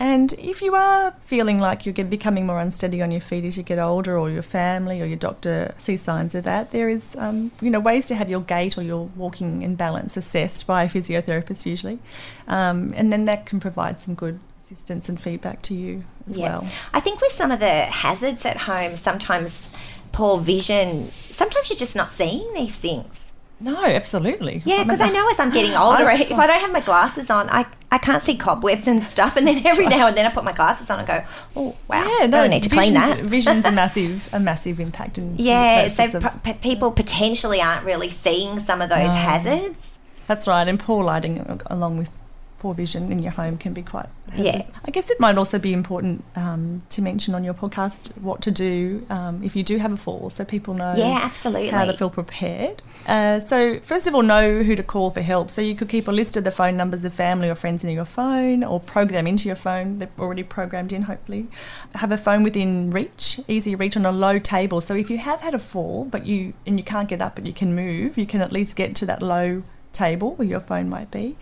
And 0.00 0.32
if 0.34 0.62
you 0.62 0.74
are 0.74 1.10
feeling 1.22 1.58
like 1.58 1.84
you're 1.84 2.04
becoming 2.04 2.46
more 2.46 2.60
unsteady 2.60 3.02
on 3.02 3.10
your 3.10 3.20
feet 3.20 3.44
as 3.44 3.56
you 3.56 3.64
get 3.64 3.78
older, 3.78 4.16
or 4.16 4.30
your 4.30 4.42
family 4.42 5.02
or 5.02 5.06
your 5.06 5.16
doctor 5.16 5.74
sees 5.76 6.02
signs 6.02 6.34
of 6.34 6.44
that, 6.44 6.70
there 6.70 6.88
is, 6.88 7.16
um, 7.16 7.50
you 7.60 7.70
know, 7.70 7.80
ways 7.80 8.06
to 8.06 8.14
have 8.14 8.30
your 8.30 8.40
gait 8.40 8.78
or 8.78 8.82
your 8.82 9.10
walking 9.16 9.64
and 9.64 9.76
balance 9.76 10.16
assessed 10.16 10.66
by 10.66 10.84
a 10.84 10.88
physiotherapist 10.88 11.66
usually, 11.66 11.98
um, 12.46 12.90
and 12.94 13.12
then 13.12 13.24
that 13.24 13.44
can 13.44 13.58
provide 13.58 13.98
some 13.98 14.14
good 14.14 14.38
assistance 14.60 15.08
and 15.08 15.20
feedback 15.20 15.62
to 15.62 15.74
you 15.74 16.04
as 16.26 16.38
well. 16.38 16.66
I 16.92 17.00
think 17.00 17.20
with 17.20 17.32
some 17.32 17.50
of 17.50 17.58
the 17.58 17.86
hazards 17.86 18.44
at 18.46 18.56
home, 18.56 18.96
sometimes 18.96 19.68
poor 20.12 20.38
vision, 20.38 21.10
sometimes 21.30 21.70
you're 21.70 21.76
just 21.76 21.96
not 21.96 22.10
seeing 22.10 22.52
these 22.54 22.76
things. 22.76 23.24
No, 23.60 23.84
absolutely. 23.84 24.62
Yeah, 24.64 24.84
because 24.84 25.00
I 25.00 25.10
know 25.10 25.28
as 25.28 25.40
I'm 25.40 25.50
getting 25.50 25.74
older, 25.76 26.04
I- 26.08 26.14
if 26.20 26.32
I 26.32 26.46
don't 26.46 26.60
have 26.60 26.70
my 26.72 26.80
glasses 26.80 27.28
on, 27.28 27.48
I, 27.50 27.66
I 27.90 27.98
can't 27.98 28.22
see 28.22 28.36
cobwebs 28.36 28.86
and 28.86 29.02
stuff. 29.02 29.36
And 29.36 29.46
then 29.46 29.66
every 29.66 29.86
now 29.88 30.06
and 30.06 30.16
then 30.16 30.26
I 30.26 30.30
put 30.30 30.44
my 30.44 30.52
glasses 30.52 30.90
on 30.90 31.00
and 31.00 31.08
go, 31.08 31.24
oh, 31.56 31.76
wow, 31.88 32.04
Yeah, 32.20 32.26
no, 32.26 32.38
really 32.38 32.48
need 32.50 32.62
to 32.64 32.68
clean 32.68 32.94
that. 32.94 33.18
Vision's 33.18 33.64
a 33.66 33.72
massive, 33.82 34.28
a 34.32 34.38
massive 34.38 34.78
impact. 34.78 35.18
In 35.18 35.34
Yeah, 35.38 35.88
so 35.88 36.20
p- 36.20 36.28
p- 36.44 36.52
people 36.54 36.92
potentially 36.92 37.60
aren't 37.60 37.84
really 37.84 38.10
seeing 38.10 38.60
some 38.60 38.80
of 38.80 38.88
those 38.90 38.98
No. 39.08 39.08
hazards. 39.08 39.98
That's 40.28 40.46
right, 40.46 40.68
and 40.68 40.78
poor 40.78 41.02
lighting 41.02 41.60
along 41.66 41.98
with 41.98 42.10
poor 42.58 42.74
vision 42.74 43.12
in 43.12 43.20
your 43.20 43.32
home 43.32 43.56
can 43.56 43.72
be 43.72 43.82
quite. 43.82 44.08
Yeah. 44.36 44.66
I 44.84 44.90
guess 44.90 45.10
it 45.10 45.18
might 45.20 45.38
also 45.38 45.58
be 45.58 45.72
important 45.72 46.24
um, 46.36 46.82
to 46.90 47.00
mention 47.00 47.34
on 47.34 47.44
your 47.44 47.54
podcast 47.54 48.16
what 48.20 48.42
to 48.42 48.50
do 48.50 49.06
um, 49.10 49.42
if 49.42 49.56
you 49.56 49.62
do 49.62 49.78
have 49.78 49.92
a 49.92 49.96
fall, 49.96 50.28
so 50.28 50.44
people 50.44 50.74
know 50.74 50.94
Yeah, 50.96 51.20
absolutely. 51.22 51.68
how 51.68 51.84
to 51.84 51.96
feel 51.96 52.10
prepared. 52.10 52.82
Uh, 53.06 53.40
so 53.40 53.78
first 53.80 54.06
of 54.06 54.14
all, 54.14 54.22
know 54.22 54.62
who 54.62 54.74
to 54.76 54.82
call 54.82 55.10
for 55.10 55.20
help. 55.22 55.50
So 55.50 55.62
you 55.62 55.74
could 55.74 55.88
keep 55.88 56.08
a 56.08 56.12
list 56.12 56.36
of 56.36 56.44
the 56.44 56.50
phone 56.50 56.76
numbers 56.76 57.04
of 57.04 57.14
family 57.14 57.48
or 57.48 57.54
friends 57.54 57.84
in 57.84 57.90
your 57.90 58.04
phone, 58.04 58.64
or 58.64 58.80
program 58.80 59.26
into 59.26 59.46
your 59.46 59.56
phone. 59.56 59.98
They're 59.98 60.10
already 60.18 60.42
programmed 60.42 60.92
in, 60.92 61.02
hopefully. 61.02 61.46
Have 61.94 62.12
a 62.12 62.18
phone 62.18 62.42
within 62.42 62.90
reach, 62.90 63.40
easy 63.48 63.74
reach 63.74 63.96
on 63.96 64.04
a 64.04 64.12
low 64.12 64.38
table. 64.38 64.80
So 64.80 64.94
if 64.94 65.10
you 65.10 65.18
have 65.18 65.40
had 65.40 65.54
a 65.54 65.58
fall, 65.58 66.04
but 66.04 66.26
you 66.26 66.52
and 66.66 66.78
you 66.78 66.84
can't 66.84 67.08
get 67.08 67.22
up, 67.22 67.36
but 67.36 67.46
you 67.46 67.52
can 67.52 67.74
move, 67.74 68.18
you 68.18 68.26
can 68.26 68.40
at 68.40 68.52
least 68.52 68.76
get 68.76 68.94
to 68.96 69.06
that 69.06 69.22
low 69.22 69.62
table 69.92 70.34
where 70.34 70.46
your 70.46 70.60
phone 70.60 70.88
might 70.88 71.10
be. 71.10 71.36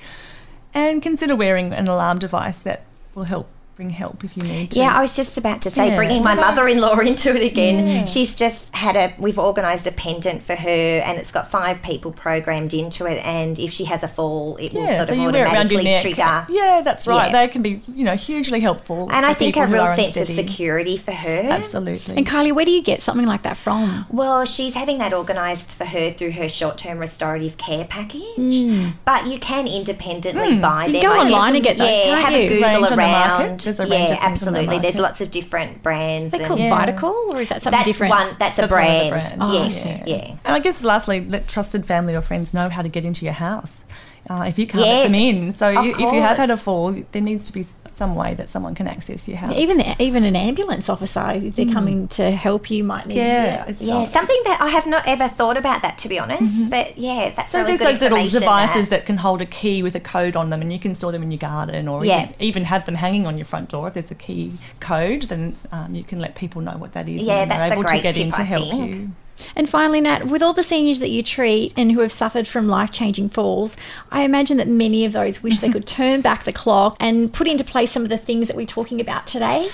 And 0.77 1.01
consider 1.01 1.35
wearing 1.35 1.73
an 1.73 1.89
alarm 1.89 2.19
device 2.19 2.59
that 2.59 2.83
will 3.15 3.25
help 3.25 3.49
bring 3.77 3.91
help 3.91 4.25
if 4.25 4.35
you 4.39 4.43
need 4.43 4.71
to. 4.71 4.79
Yeah, 4.79 4.97
I 4.97 5.03
was 5.03 5.15
just 5.15 5.37
about 5.37 5.61
to 5.63 5.71
say, 5.71 5.89
Yeah. 5.89 5.97
bringing 5.97 6.23
my 6.23 6.35
No, 6.35 6.41
no. 6.41 6.47
mother-in-law 6.49 6.99
into 7.01 7.37
it 7.37 7.45
again. 7.45 7.87
Yeah. 7.87 8.05
She's 8.07 8.35
just 8.35 8.75
had 8.75 8.97
a. 8.97 9.13
We've 9.19 9.39
organised 9.39 9.87
a 9.87 9.93
pendant 9.93 10.43
for 10.43 10.55
her, 10.57 10.69
and 11.05 11.19
it's 11.19 11.31
got 11.31 11.51
five 11.51 11.83
people 11.83 12.11
programmed 12.13 12.73
into 12.73 13.05
it. 13.05 13.23
And 13.25 13.59
if 13.59 13.73
she 13.73 13.85
has 13.85 14.03
a 14.03 14.09
fall, 14.09 14.57
it 14.57 14.73
will 14.73 14.87
sort 14.87 15.09
so 15.09 15.15
of 15.15 15.21
you 15.21 15.31
wear 15.31 15.47
it 15.47 15.53
around 15.53 15.71
your 15.71 15.81
automatically 15.81 15.85
neck. 15.85 16.03
trigger. 16.03 16.47
Yeah, 16.49 16.81
that's 16.83 17.07
right. 17.07 17.31
Yeah. 17.31 17.47
They 17.47 17.49
can 17.53 17.61
be, 17.61 17.83
you 17.95 18.05
know, 18.05 18.15
hugely 18.17 18.61
helpful. 18.61 19.11
And 19.13 19.25
for 19.27 19.31
I 19.31 19.35
think 19.35 19.57
a 19.59 19.67
real 19.67 19.83
are 19.83 19.95
sense 19.95 20.17
of 20.17 20.27
security 20.29 20.97
for 20.97 21.13
her. 21.13 21.41
Absolutely. 21.43 22.17
And 22.17 22.27
Kylie, 22.27 22.53
where 22.55 22.65
do 22.65 22.71
you 22.71 22.83
get 22.83 23.03
something 23.03 23.27
like 23.27 23.43
that 23.43 23.59
from? 23.59 24.07
Well, 24.09 24.47
she's 24.47 24.73
having 24.73 24.97
that 24.99 25.13
organised 25.13 25.77
for 25.77 25.85
her 25.85 26.11
through 26.13 26.33
her 26.33 26.49
short-term 26.49 26.99
restorative 26.99 27.59
care 27.59 27.85
package. 27.85 28.23
Hmm. 28.37 28.89
But 29.05 29.27
you 29.27 29.39
can 29.39 29.67
independently 29.67 30.55
hmm. 30.55 30.61
buy 30.63 30.87
You 30.87 30.93
them. 30.95 31.03
go 31.03 31.13
online 31.13 31.55
and 31.57 31.63
get 31.63 31.77
those, 31.77 31.89
Yeah, 31.91 32.15
can't 32.23 32.25
have 32.25 32.33
you? 32.33 32.47
a 32.47 32.49
Google 32.49 32.69
Range 32.69 32.83
on 32.85 32.91
the 32.91 32.97
market. 32.97 33.66
around. 33.66 33.66
There's 33.67 33.81
a 33.81 33.87
range 33.87 34.09
yeah, 34.11 34.17
of 34.17 34.23
things 34.23 34.47
on 34.47 34.55
the 34.55 34.61
absolutely. 34.61 34.79
There's 34.91 34.99
lots 35.01 35.21
of 35.21 35.31
different 35.31 35.83
brands. 35.83 36.33
They're 36.33 36.49
called 36.49 36.59
Yeah. 36.61 36.87
Vitalcall, 36.87 37.35
or 37.35 37.41
is 37.43 37.51
that 37.51 37.61
something 37.61 37.77
that's 37.77 37.87
different? 37.87 38.11
one. 38.11 38.37
That's 38.39 38.59
a 38.59 38.63
That's 38.63 38.73
one 38.73 38.83
of 38.83 38.89
the 38.89 39.09
brand. 39.11 39.11
brands. 39.11 39.37
Oh, 39.41 39.53
yes, 39.53 39.85
yeah. 40.07 40.37
And 40.45 40.55
I 40.55 40.59
guess 40.61 40.83
lastly, 40.83 41.25
let 41.29 41.47
trusted 41.49 41.85
family 41.85 42.15
or 42.15 42.23
friends 42.23 42.55
know 42.55 42.69
how 42.71 42.81
to 42.83 42.89
get 42.89 43.05
into 43.05 43.25
your 43.27 43.35
house. 43.35 43.85
Uh, 44.29 44.45
if 44.49 44.59
you 44.59 44.67
can't 44.67 44.85
Yes, 44.85 44.95
let 44.97 45.03
them 45.05 45.15
in, 45.15 45.53
so 45.53 45.69
you, 45.69 45.93
if 45.93 46.01
you 46.01 46.21
have 46.21 46.37
had 46.37 46.51
a 46.51 46.57
fall, 46.57 46.91
there 47.13 47.23
needs 47.23 47.47
to 47.47 47.53
be 47.53 47.65
some 47.93 48.17
way 48.17 48.35
that 48.35 48.49
someone 48.49 48.75
can 48.75 48.89
access 48.89 49.29
your 49.29 49.37
house. 49.39 49.55
Even 49.55 49.79
the, 49.79 50.03
even 50.03 50.25
an 50.25 50.35
ambulance 50.35 50.89
officer, 50.89 51.31
if 51.37 51.55
they're 51.55 51.73
coming 51.73 52.09
to 52.09 52.31
help 52.33 52.69
you, 52.71 52.83
might 52.83 53.07
need. 53.07 53.17
yeah, 53.19 53.71
Yeah, 53.79 54.05
something 54.05 54.41
that 54.45 54.61
I 54.61 54.69
have 54.71 54.87
not 54.87 55.07
ever 55.07 55.29
thought 55.29 55.57
about 55.57 55.83
that 55.83 55.99
to 55.99 56.09
be 56.09 56.19
honest. 56.19 56.69
But 56.69 56.99
yeah, 56.99 57.33
that's 57.37 57.53
So 57.53 57.61
really 57.61 57.77
there's 57.77 58.01
those 58.01 58.11
little 58.11 58.29
devices 58.41 58.89
that- 58.89 58.97
that 58.97 59.07
can 59.07 59.19
hold 59.19 59.43
a 59.43 59.47
key 59.47 59.83
with 59.83 59.95
a 59.95 60.01
code 60.01 60.37
on 60.37 60.51
them, 60.51 60.61
and 60.63 60.73
you 60.73 60.79
can 60.79 60.95
store 60.95 61.13
them 61.13 61.23
in 61.23 61.31
your 61.31 61.39
garden, 61.39 61.87
or 61.87 62.05
Yeah. 62.05 62.23
even, 62.25 62.35
even 62.41 62.65
have 62.65 62.87
them 62.87 62.95
hanging 62.97 63.27
on 63.27 63.37
your 63.39 63.45
front 63.45 63.69
door. 63.69 63.89
If 63.89 63.95
there's 63.95 64.11
a 64.11 64.15
key 64.15 64.53
code, 64.81 65.23
then 65.25 65.55
um, 65.71 65.95
you 65.95 66.03
can 66.03 66.19
let 66.19 66.35
people 66.35 66.63
know 66.63 66.77
what 66.79 66.95
that 66.95 67.09
is. 67.09 67.23
Yeah, 67.23 67.43
and 67.43 67.51
they're 67.51 67.73
able 67.73 67.85
to 67.85 68.01
get 68.01 68.17
in 68.17 68.33
to 68.33 68.41
I 68.41 68.45
help 68.45 68.71
think. 68.71 68.95
you. 68.95 69.11
And 69.55 69.69
finally, 69.69 70.01
Nat, 70.01 70.27
with 70.27 70.43
all 70.43 70.53
the 70.53 70.65
seniors 70.65 70.99
that 71.01 71.11
you 71.11 71.23
treat 71.23 71.73
and 71.77 71.93
who 71.93 72.01
have 72.01 72.13
suffered 72.13 72.49
from 72.49 72.69
life 72.69 72.93
changing 72.93 73.29
falls, 73.29 73.77
I 74.11 74.23
imagine 74.23 74.57
that 74.57 74.69
many 74.69 75.05
of 75.05 75.13
those 75.13 75.43
wish 75.43 75.59
they 75.59 75.69
could 75.73 75.87
turn 75.87 76.21
back 76.21 76.45
the 76.45 76.53
clock 76.53 76.97
and 77.01 77.33
put 77.33 77.47
into 77.47 77.65
place 77.65 77.91
some 77.91 78.03
of 78.03 78.09
the 78.09 78.19
things 78.19 78.49
that 78.49 78.57
we're 78.57 78.67
talking 78.67 79.01
about 79.01 79.27
today. 79.27 79.67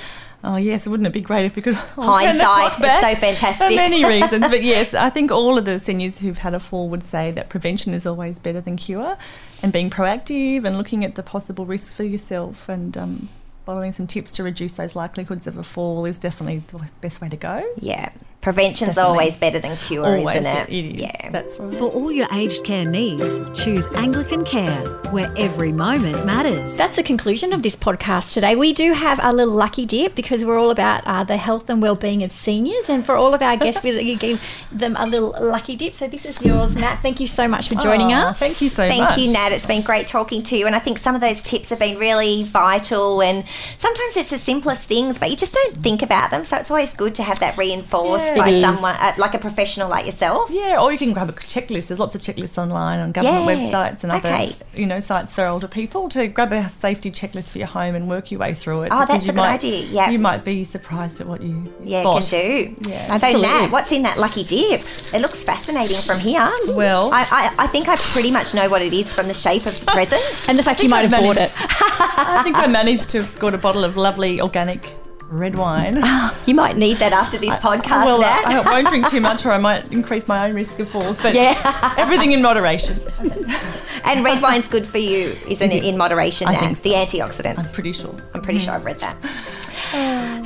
Oh 0.45 0.57
yes, 0.57 0.89
wouldn't 0.89 1.07
it 1.07 1.13
be 1.13 1.21
great 1.21 1.45
if 1.45 1.55
we 1.55 1.63
could 1.63 1.75
Hindsight, 1.75 2.73
it's 2.81 3.01
so 3.01 3.15
fantastic. 3.15 3.69
For 3.69 3.75
many 3.75 4.05
reasons, 4.21 4.49
but 4.49 4.63
yes, 4.65 4.93
I 4.93 5.09
think 5.09 5.31
all 5.31 5.57
of 5.57 5.65
the 5.65 5.79
seniors 5.79 6.19
who've 6.19 6.39
had 6.39 6.53
a 6.53 6.59
fall 6.59 6.89
would 6.89 7.05
say 7.05 7.31
that 7.31 7.49
prevention 7.49 7.95
is 7.95 8.07
always 8.07 8.41
better 8.41 8.61
than 8.61 8.77
cure, 8.77 9.17
and 9.63 9.73
being 9.73 9.89
proactive 9.89 10.65
and 10.65 10.77
looking 10.77 11.05
at 11.05 11.15
the 11.15 11.23
possible 11.23 11.65
risks 11.65 11.95
for 11.95 12.03
yourself 12.03 12.69
and 12.69 12.99
um, 12.99 13.29
following 13.65 13.93
some 13.93 14.09
tips 14.09 14.33
to 14.33 14.43
reduce 14.43 14.73
those 14.75 14.97
likelihoods 14.97 15.47
of 15.47 15.57
a 15.59 15.63
fall 15.63 16.05
is 16.05 16.19
definitely 16.19 16.63
the 16.69 16.91
best 17.01 17.21
way 17.21 17.29
to 17.29 17.37
go. 17.37 17.65
Yeah. 17.77 18.11
Prevention's 18.43 18.97
Definitely. 18.97 19.11
always 19.11 19.37
better 19.37 19.61
than 19.61 19.77
cure, 19.77 20.05
Always, 20.05 20.37
isn't 20.41 20.47
it? 20.47 20.69
it 20.69 20.87
is. 20.95 21.01
Yeah. 21.01 21.31
That's 21.31 21.61
right. 21.61 21.79
For 21.79 21.89
all 21.89 22.11
your 22.11 22.27
aged 22.33 22.65
care 22.65 22.85
needs, 22.85 23.25
choose 23.55 23.87
Anglican 23.95 24.45
Care, 24.45 24.85
where 25.13 25.33
every 25.37 25.71
moment 25.71 26.27
matters. 26.27 26.77
That's 26.77 26.97
the 26.97 27.05
conclusion 27.05 27.53
of 27.53 27.63
this 27.63 27.77
podcast 27.77 28.35
today. 28.35 28.57
We 28.57 28.73
do 28.73 28.95
have 28.95 29.21
a 29.23 29.33
little 29.33 29.55
lucky 29.55 29.87
dip 29.87 30.17
because 30.17 30.45
we're 30.45 30.59
all 30.59 30.73
about 30.73 31.05
uh, 31.07 31.23
the 31.23 31.37
health 31.37 31.71
and 31.71 31.81
well-being 31.81 32.25
of 32.25 32.33
seniors, 32.33 32.89
and 32.89 33.07
for 33.07 33.15
all 33.15 33.33
of 33.33 33.43
our 33.43 33.57
guests, 33.57 33.83
we 33.85 34.17
give 34.17 34.45
them 34.73 34.97
a 34.99 35.07
little 35.07 35.37
lucky 35.41 35.77
dip. 35.77 35.95
So 35.95 36.09
this 36.09 36.25
is 36.27 36.45
yours, 36.45 36.75
Nat. 36.75 36.97
Thank 36.97 37.21
you 37.21 37.29
so 37.29 37.47
much 37.47 37.69
for 37.69 37.77
joining 37.77 38.13
Aw, 38.13 38.31
us. 38.31 38.41
Thank 38.41 38.61
you 38.61 38.69
so 38.69 38.89
Thank 38.89 39.03
much. 39.03 39.15
Thank 39.15 39.27
you, 39.29 39.33
Nat. 39.35 39.53
It's 39.53 39.67
been 39.67 39.83
great 39.83 40.09
talking 40.09 40.43
to 40.43 40.57
you. 40.57 40.67
And 40.67 40.75
I 40.75 40.81
think 40.81 40.99
some 40.99 41.15
of 41.15 41.21
those 41.21 41.45
tips 41.45 41.69
have 41.71 41.79
been 41.79 41.97
really 41.97 42.43
vital. 42.43 43.23
And 43.23 43.45
sometimes 43.77 44.17
it's 44.17 44.31
the 44.31 44.39
simplest 44.39 44.83
things, 44.83 45.17
but 45.21 45.31
you 45.31 45.37
just 45.37 45.55
don't 45.55 45.77
think 45.77 46.03
about 46.03 46.33
them. 46.33 46.45
So 46.45 46.57
it's 46.57 46.73
always 46.73 46.93
good 46.93 47.15
to 47.15 47.23
have 47.23 47.39
that 47.39 47.57
reinforced 47.57 48.25
Yeah. 48.25 48.32
By 48.37 48.49
It 48.49 48.55
is. 48.57 48.61
someone, 48.65 48.95
uh, 48.97 49.13
like 49.19 49.35
a 49.35 49.39
professional 49.39 49.89
like 49.89 50.07
yourself. 50.07 50.51
Yeah, 50.51 50.81
or 50.81 50.93
you 50.93 50.99
can 50.99 51.13
grab 51.13 51.29
a 51.29 51.33
checklist. 51.33 51.89
There's 51.89 52.01
lots 52.01 52.15
of 52.15 52.21
checklists 52.21 52.59
online 52.59 53.01
on 53.01 53.13
government 53.13 53.63
Yeah, 53.63 53.71
websites 53.71 54.03
and 54.03 54.13
other, 54.13 54.29
okay. 54.29 54.51
you 54.75 54.87
know, 54.87 55.01
sites 55.01 55.33
for 55.33 55.47
older 55.47 55.69
people 55.69 56.09
to 56.11 56.27
grab 56.29 56.53
a 56.53 56.69
safety 56.69 57.11
checklist 57.11 57.51
for 57.51 57.59
your 57.59 57.67
home 57.69 57.95
and 57.95 58.09
work 58.09 58.31
your 58.31 58.41
way 58.41 58.55
through 58.55 58.83
it. 58.83 58.89
Oh, 58.93 59.05
that's 59.07 59.25
you 59.25 59.31
a 59.31 59.35
good 59.35 59.41
might, 59.41 59.55
idea, 59.55 59.85
yeah. 59.87 60.11
you 60.11 60.19
might 60.19 60.45
be 60.45 60.65
surprised 60.65 61.21
at 61.21 61.27
what 61.27 61.43
you 61.43 61.73
Yeah, 61.85 62.03
spot. 62.03 62.23
can 62.23 62.41
do. 62.41 62.77
Yeah. 62.91 63.07
So, 63.09 63.15
Absolutely. 63.27 63.43
Nat, 63.49 63.71
what's 63.71 63.93
in 63.93 64.03
that 64.03 64.19
lucky 64.19 64.45
dip? 64.45 64.81
It 65.15 65.21
looks 65.21 65.43
fascinating 65.43 65.99
from 65.99 66.19
here. 66.19 66.51
Well- 66.69 67.11
I, 67.13 67.21
I, 67.31 67.55
I 67.65 67.67
think 67.67 67.89
I 67.89 67.97
pretty 67.97 68.31
much 68.31 68.55
know 68.55 68.69
what 68.69 68.83
it 68.83 68.93
is 68.93 69.13
from 69.15 69.29
the 69.29 69.35
shape 69.35 69.67
of 69.67 69.79
the 69.81 69.87
present. 69.87 70.23
And 70.49 70.59
the 70.59 70.63
fact 70.63 70.83
you 70.83 70.89
might 70.89 71.03
have 71.03 71.15
I've 71.15 71.21
bought 71.23 71.37
it. 71.37 71.53
I 71.59 72.43
think 72.43 72.57
I 72.57 72.67
managed 72.67 73.11
to 73.11 73.19
have 73.21 73.29
scored 73.29 73.55
a 73.55 73.59
bottle 73.59 73.85
of 73.85 73.97
lovely 73.97 74.41
organic 74.41 74.95
red 75.33 75.57
wine. 75.57 75.97
you 76.47 76.55
might 76.55 76.77
need 76.77 76.99
that 76.99 77.13
after 77.13 77.39
this 77.39 77.55
podcast, 77.57 78.05
well. 78.05 78.23
I, 78.23 78.57
uh, 78.57 78.63
I 78.63 78.73
won't 78.73 78.89
drink 78.89 79.09
too 79.09 79.21
much, 79.21 79.45
or 79.47 79.51
I 79.51 79.59
might 79.59 79.91
increase 79.93 80.29
my 80.29 80.49
own 80.49 80.55
risk 80.55 80.79
of 80.79 80.89
falls. 80.89 81.21
But 81.21 81.35
Yeah. 81.35 81.95
everything 81.97 82.33
in 82.33 82.43
moderation. 82.43 82.97
and 84.05 84.25
red 84.25 84.43
wine's 84.43 84.69
good 84.69 84.87
for 84.87 84.99
you, 84.99 85.37
isn't 85.49 85.71
it? 85.73 85.85
In 85.85 85.97
moderation, 85.97 86.49
I 86.49 86.57
think 86.57 86.77
so. 86.77 86.83
The 86.83 86.95
antioxidants. 86.95 87.59
I'm 87.59 87.73
pretty 87.73 87.93
sure. 87.93 88.15
I'm 88.35 88.43
pretty 88.43 88.61
mm. 88.61 88.65
sure 88.65 88.75
I've 88.75 88.85
read 88.85 89.01
that. 89.01 89.17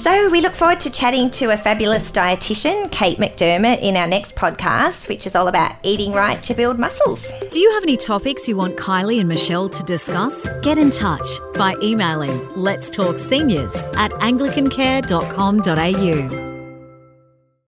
So 0.06 0.30
we 0.30 0.40
look 0.40 0.54
forward 0.54 0.78
to 0.80 0.90
chatting 0.92 1.30
to 1.32 1.46
a 1.46 1.56
fabulous 1.56 2.12
dietitian, 2.12 2.92
Kate 2.92 3.18
McDermott, 3.18 3.80
in 3.80 3.96
our 3.96 4.06
next 4.06 4.36
podcast, 4.36 5.08
which 5.08 5.26
is 5.26 5.34
all 5.34 5.48
about 5.48 5.74
eating 5.82 6.12
right 6.12 6.40
to 6.44 6.54
build 6.54 6.78
muscles. 6.78 7.28
Do 7.50 7.58
you 7.58 7.72
have 7.72 7.82
any 7.82 7.96
topics 7.96 8.46
you 8.46 8.54
want 8.54 8.76
Kylie 8.76 9.18
and 9.18 9.28
Michelle 9.28 9.68
to 9.68 9.82
discuss? 9.82 10.48
Get 10.62 10.78
in 10.78 10.90
touch 10.90 11.26
by 11.54 11.74
emailing 11.82 12.54
let's 12.54 12.88
talk 12.88 13.18
seniors 13.18 13.74
at 13.96 14.12
anglicancare.com.au. 14.12 16.55